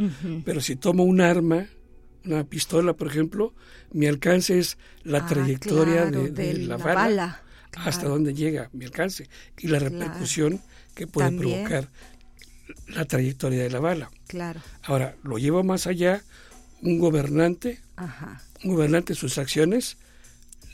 [0.46, 1.68] Pero si tomo un arma,
[2.26, 3.54] una pistola, por ejemplo,
[3.92, 7.44] mi alcance es la ah, trayectoria de, la, bala,
[7.76, 10.62] hasta donde llega mi alcance y la repercusión
[10.96, 11.90] que puede provocar
[12.88, 14.10] la trayectoria de la bala.
[14.28, 14.62] Claro.
[14.84, 16.22] Ahora, lo llevo más allá,
[16.82, 17.80] un gobernante,
[18.64, 19.98] un gobernante, sus acciones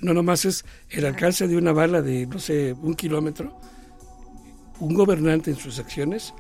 [0.04, 3.58] no nomás es el alcance de una bala de, no sé, un kilómetro.
[4.80, 6.34] Un gobernante en sus acciones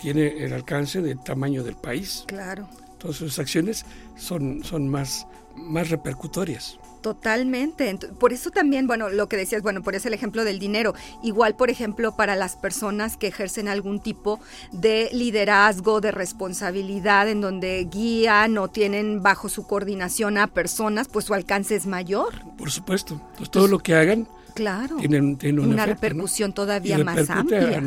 [0.00, 2.24] tiene el alcance del tamaño del país.
[2.26, 2.68] Claro.
[3.02, 3.84] Todas sus acciones
[4.16, 5.26] son, son más,
[5.56, 6.78] más repercutorias.
[7.00, 7.92] Totalmente.
[8.20, 10.94] Por eso también, bueno, lo que decías, bueno, por eso el ejemplo del dinero.
[11.20, 14.38] Igual, por ejemplo, para las personas que ejercen algún tipo
[14.70, 21.24] de liderazgo, de responsabilidad, en donde guían o tienen bajo su coordinación a personas, pues
[21.24, 22.32] su alcance es mayor.
[22.56, 23.20] Por supuesto.
[23.36, 25.18] Pues todo lo que hagan claro, tiene,
[25.60, 27.82] una repercusión todavía más amplia.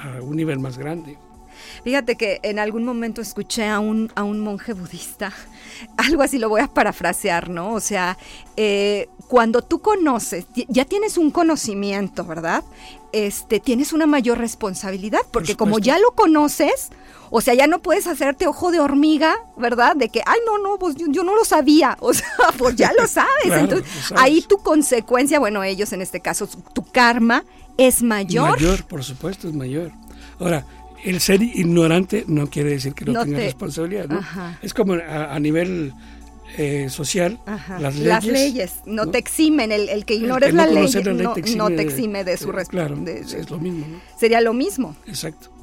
[0.00, 1.18] a un nivel más grande.
[1.84, 5.32] Fíjate que en algún momento escuché a un, a un monje budista,
[5.98, 7.72] algo así lo voy a parafrasear, ¿no?
[7.74, 8.16] O sea,
[8.56, 12.64] eh, cuando tú conoces, ya tienes un conocimiento, ¿verdad?
[13.12, 16.90] Este, tienes una mayor responsabilidad, porque como ya lo conoces,
[17.30, 19.96] o sea, ya no puedes hacerte ojo de hormiga, ¿verdad?
[19.96, 21.96] De que, ay, no, no, pues yo, no lo sabía.
[22.00, 23.30] O sea, pues ya lo sabes.
[23.46, 27.44] Entonces, ahí tu consecuencia, bueno, ellos en este caso, tu karma
[27.76, 28.50] es mayor.
[28.50, 29.90] Mayor, por supuesto, es mayor.
[30.38, 30.64] Ahora,
[31.04, 34.20] el ser ignorante no quiere decir que no, tenga responsabilidad, ¿no?
[34.62, 35.92] Es como a, nivel
[36.56, 37.38] eh, social,
[37.78, 38.06] las leyes.
[38.06, 40.90] Las leyes no, te eximen, el, que ignores la, ley,
[41.56, 43.26] no, te exime de, su responsabilidad.
[43.26, 44.00] Claro, es lo mismo, ¿no?
[44.18, 44.96] Sería lo mismo.
[45.06, 45.53] Exacto.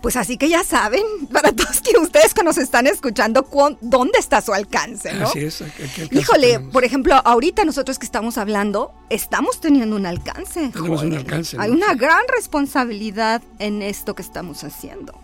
[0.00, 3.48] Pues así que ya saben, para todos que ustedes que nos están escuchando,
[3.80, 5.26] dónde está su alcance, ¿no?
[5.26, 5.62] Así es.
[6.10, 10.70] Híjole, por ejemplo, ahorita nosotros que estamos hablando, estamos teniendo un alcance.
[10.72, 11.56] Tenemos un alcance.
[11.58, 15.14] Hay una gran responsabilidad en esto que estamos haciendo,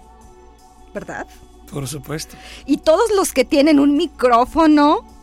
[0.93, 1.27] ¿verdad?
[1.70, 2.37] Por supuesto.
[2.66, 5.14] Y todos los que tienen un micrófono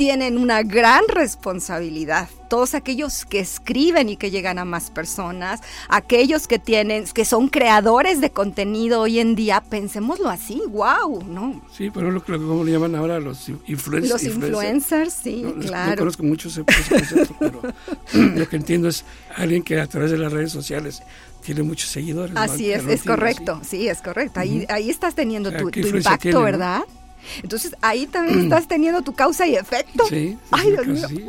[0.00, 2.30] tienen una gran responsabilidad.
[2.48, 7.48] Todos aquellos que escriben y que llegan a más personas, aquellos que tienen, que son
[7.48, 11.60] creadores de contenido hoy en día, pensémoslo así, wow, ¿no?
[11.70, 14.10] Sí, pero lo que como le llaman ahora los influencers.
[14.10, 15.90] Los influencers, sí, claro.
[15.90, 17.60] No conozco mucho ese, concepto, pero
[18.14, 19.04] lo que entiendo es
[19.36, 21.02] alguien que a través de las redes sociales
[21.44, 22.34] tiene muchos seguidores.
[22.38, 24.40] Así es, es correcto, sí, es correcto.
[24.40, 26.84] Ahí, ahí estás teniendo tu, impacto, ¿verdad?
[27.42, 30.04] Entonces ahí también estás teniendo tu causa y efecto.
[30.08, 31.08] Sí, Ay, Dios mío.
[31.08, 31.24] Sí,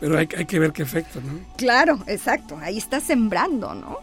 [0.00, 1.40] Pero hay, hay, que ver qué efecto, ¿no?
[1.56, 2.58] Claro, exacto.
[2.62, 3.98] Ahí estás sembrando, ¿no?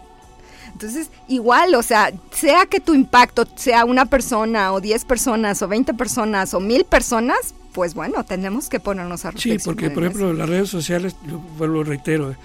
[0.75, 5.69] Entonces, igual, o sea, sea que tu impacto sea una persona o 10 personas o
[5.69, 9.31] 20 personas o mil personas, pues bueno, tenemos que ponernos a.
[9.37, 12.35] Sí, porque por ejemplo las redes sociales, yo vuelvo reitero,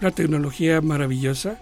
[0.00, 1.58] una tecnología maravillosa,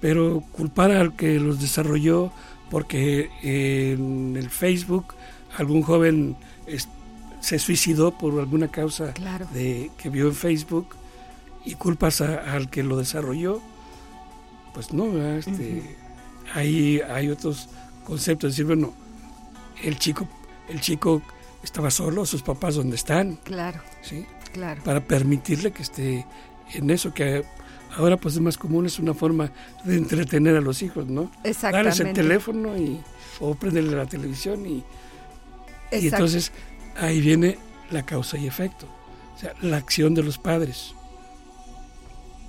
[0.00, 2.30] pero culpar al que los desarrolló
[2.70, 5.14] porque en el Facebook
[5.58, 6.36] algún joven
[7.40, 9.12] se suicidó por alguna causa
[9.52, 10.96] de, que vio en Facebook
[11.64, 13.60] y culpas al que lo desarrolló,
[14.72, 15.96] pues no, este,
[16.54, 17.68] ahí hay otros
[18.04, 18.94] conceptos, decir, bueno,
[19.82, 20.28] el chico,
[20.68, 21.22] el chico
[21.62, 23.36] estaba solo, sus papás donde están.
[23.44, 23.80] Claro.
[24.02, 24.24] ¿sí?
[24.52, 24.82] Claro.
[24.84, 26.26] Para permitirle que esté
[26.72, 27.44] en eso que
[27.96, 29.50] ahora pues es más común, es una forma
[29.84, 31.30] de entretener a los hijos, ¿no?
[31.44, 31.76] Exactamente.
[31.76, 33.00] Darles el teléfono y,
[33.40, 34.84] o prenderle la televisión y,
[35.92, 36.52] y entonces
[36.96, 37.58] ahí viene
[37.90, 38.86] la causa y efecto,
[39.34, 40.94] o sea, la acción de los padres.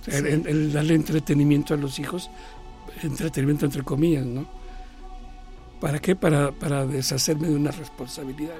[0.01, 2.29] O sea, el, darle entretenimiento a los hijos,
[3.03, 4.47] entretenimiento entre comillas, ¿no?
[5.79, 6.15] ¿Para qué?
[6.15, 8.57] Para, para deshacerme de una responsabilidad.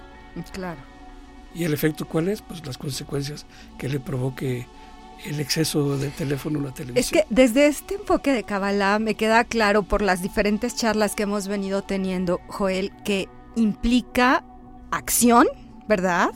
[0.54, 0.80] Claro.
[1.54, 2.42] ¿Y el efecto cuál es?
[2.42, 3.46] Pues las consecuencias
[3.78, 4.68] que le provoque
[5.26, 6.98] el exceso de teléfono o la televisión.
[6.98, 11.24] Es que desde este enfoque de Kabbalah me queda claro por las diferentes charlas que
[11.24, 14.44] hemos venido teniendo, Joel, que implica
[14.92, 15.48] acción,
[15.88, 16.30] ¿verdad?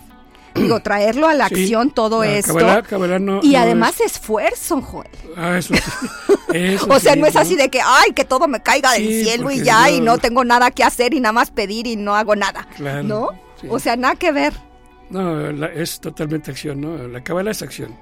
[0.56, 2.56] Digo, traerlo a la acción todo esto.
[3.42, 5.10] y además esfuerzo, Joel.
[5.36, 5.74] Ah, eso,
[6.90, 9.64] o sea, no es así de que, ay, que todo me caiga del cielo y
[9.64, 12.68] ya, y no tengo nada que hacer y nada más pedir y no hago nada.
[13.04, 13.30] ¿No?
[13.70, 14.54] O sea, nada que ver.
[15.10, 17.08] No, es totalmente acción, ¿no?
[17.08, 17.96] La cabala es acción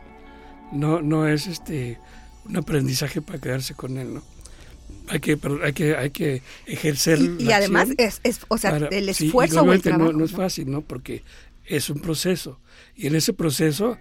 [0.71, 1.99] no, no es este
[2.45, 4.23] un aprendizaje para quedarse con él, ¿no?
[5.07, 9.61] Hay que, hay que, hay que ejercer y, además es, es, o sea, el esfuerzo
[9.61, 10.81] o el trabajo, no, es fácil, ¿no?
[10.81, 11.23] Porque
[11.65, 12.59] es un proceso
[12.95, 13.97] y en ese proceso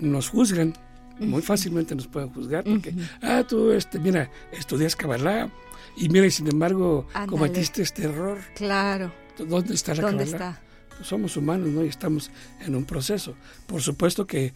[0.00, 0.74] nos juzgan,
[1.18, 5.50] muy fácilmente nos pueden juzgar porque, ah, tú, este, mira, estudias Kabbalah
[5.96, 8.38] y mira, y sin embargo cometiste este error.
[8.54, 9.12] Claro.
[9.38, 10.60] ¿Dónde está la ¿Dónde Está?
[10.96, 11.84] Pues somos humanos, ¿no?
[11.84, 13.34] Y estamos en un proceso.
[13.66, 14.52] Por supuesto que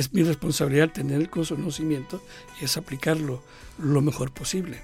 [0.00, 2.22] es mi responsabilidad tener el conocimiento
[2.60, 3.42] y es aplicarlo
[3.78, 4.80] lo mejor posible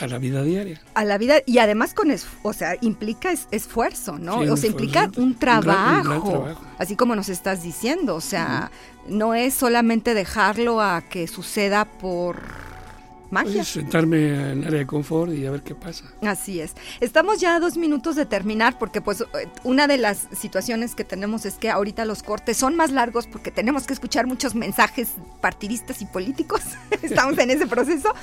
[0.00, 0.82] a la vida diaria.
[0.94, 4.40] A la vida, y además con, es, o sea, implica esfuerzo, ¿no?
[4.40, 6.46] o sea, implica un trabajo,
[6.78, 8.70] así como nos estás diciendo, o sea,
[9.08, 12.73] no es solamente dejarlo a que suceda por
[13.34, 13.64] magia.
[13.64, 16.04] sentarme en el área de confort y a ver qué pasa.
[16.22, 16.74] Así es.
[17.00, 21.04] Estamos ya a dos minutos de terminar porque pues eh, una de las situaciones que
[21.04, 25.08] tenemos es que ahorita los cortes son más largos porque tenemos que escuchar muchos mensajes
[25.40, 26.62] partidistas y políticos.
[27.02, 28.14] Estamos en ese proceso.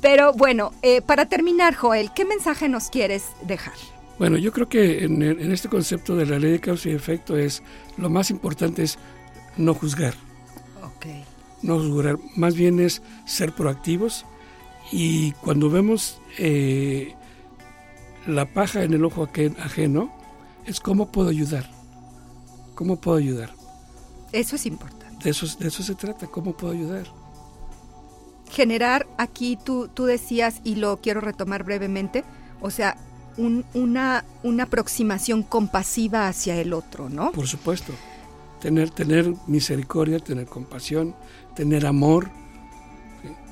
[0.00, 3.74] Pero bueno, eh, para terminar, Joel, ¿qué mensaje nos quieres dejar?
[4.18, 7.38] Bueno, yo creo que en, en este concepto de la ley de causa y efecto
[7.38, 7.62] es
[7.96, 8.98] lo más importante es
[9.56, 10.14] no juzgar.
[10.82, 11.06] Ok.
[11.62, 14.24] No juzgar, más bien es ser proactivos,
[14.90, 17.14] y cuando vemos eh,
[18.26, 19.28] la paja en el ojo
[19.58, 20.12] ajeno,
[20.66, 21.70] es cómo puedo ayudar.
[22.74, 23.50] ¿Cómo puedo ayudar?
[24.32, 25.24] Eso es importante.
[25.24, 27.06] De eso, de eso se trata, ¿cómo puedo ayudar?
[28.50, 32.24] Generar aquí, tú, tú decías, y lo quiero retomar brevemente,
[32.60, 32.96] o sea,
[33.74, 37.32] una, una aproximación compasiva hacia el otro, ¿no?
[37.32, 37.92] Por supuesto.
[38.60, 41.14] Tener, tener misericordia, tener compasión,
[41.54, 42.30] tener amor,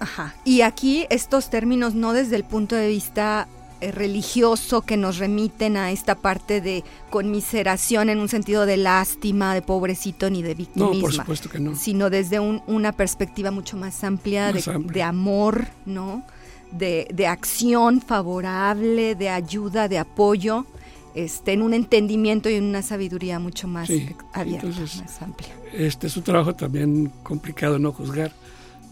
[0.00, 0.34] Ajá.
[0.44, 3.48] Y aquí estos términos no desde el punto de vista
[3.80, 9.54] eh, religioso que nos remiten a esta parte de conmiseración en un sentido de lástima,
[9.54, 10.94] de pobrecito ni de victimismo.
[10.94, 11.76] No, por supuesto que no.
[11.76, 16.24] Sino desde una perspectiva mucho más amplia, de, amor, ¿no?
[16.72, 20.66] De, acción favorable, de ayuda, de apoyo,
[21.14, 23.88] este, en un entendimiento y en una sabiduría mucho más
[24.32, 25.50] abierta, más amplia.
[25.72, 28.32] Este es un trabajo también complicado no juzgar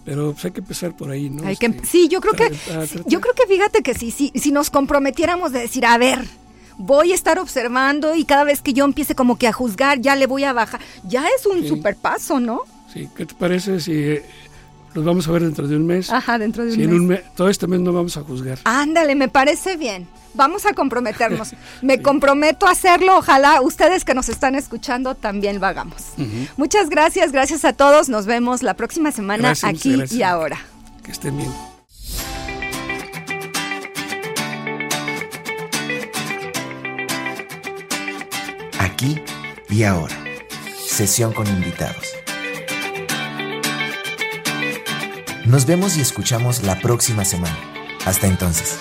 [0.06, 1.46] pero pues, hay que empezar por ahí, ¿no?
[1.46, 2.56] Hay que, este, sí, yo creo que,
[3.06, 6.20] yo creo que fíjate que sí, sí, si nos comprometiéramos de decir, a ver,
[6.78, 10.14] voy a estar observando y cada vez que yo empiece como que a juzgar, ya
[10.14, 12.60] le voy a bajar, ya es un super paso, ¿no?
[12.94, 14.20] Sí, ¿qué te parece si
[14.96, 16.10] Nos vamos a ver dentro de un mes.
[16.10, 16.88] Ajá, dentro de un si mes.
[16.88, 17.20] En un mes.
[17.34, 18.58] Todo este mes no vamos a juzgar.
[18.64, 20.08] Ándale, me parece bien.
[20.32, 21.54] Vamos a comprometernos.
[21.82, 23.18] Me comprometo a hacerlo.
[23.18, 26.02] Ojalá ustedes que nos están escuchando también lo hagamos.
[26.56, 28.08] Muchas gracias, gracias a todos.
[28.08, 30.58] Nos vemos la próxima semana Gracias, aquí y ahora.
[31.04, 31.52] Que estén bien.
[38.78, 39.20] Aquí
[39.68, 40.16] y ahora.
[40.86, 42.16] Sesión con invitados.
[45.46, 47.56] Nos vemos y escuchamos la próxima semana.
[48.04, 48.78] Hasta entonces.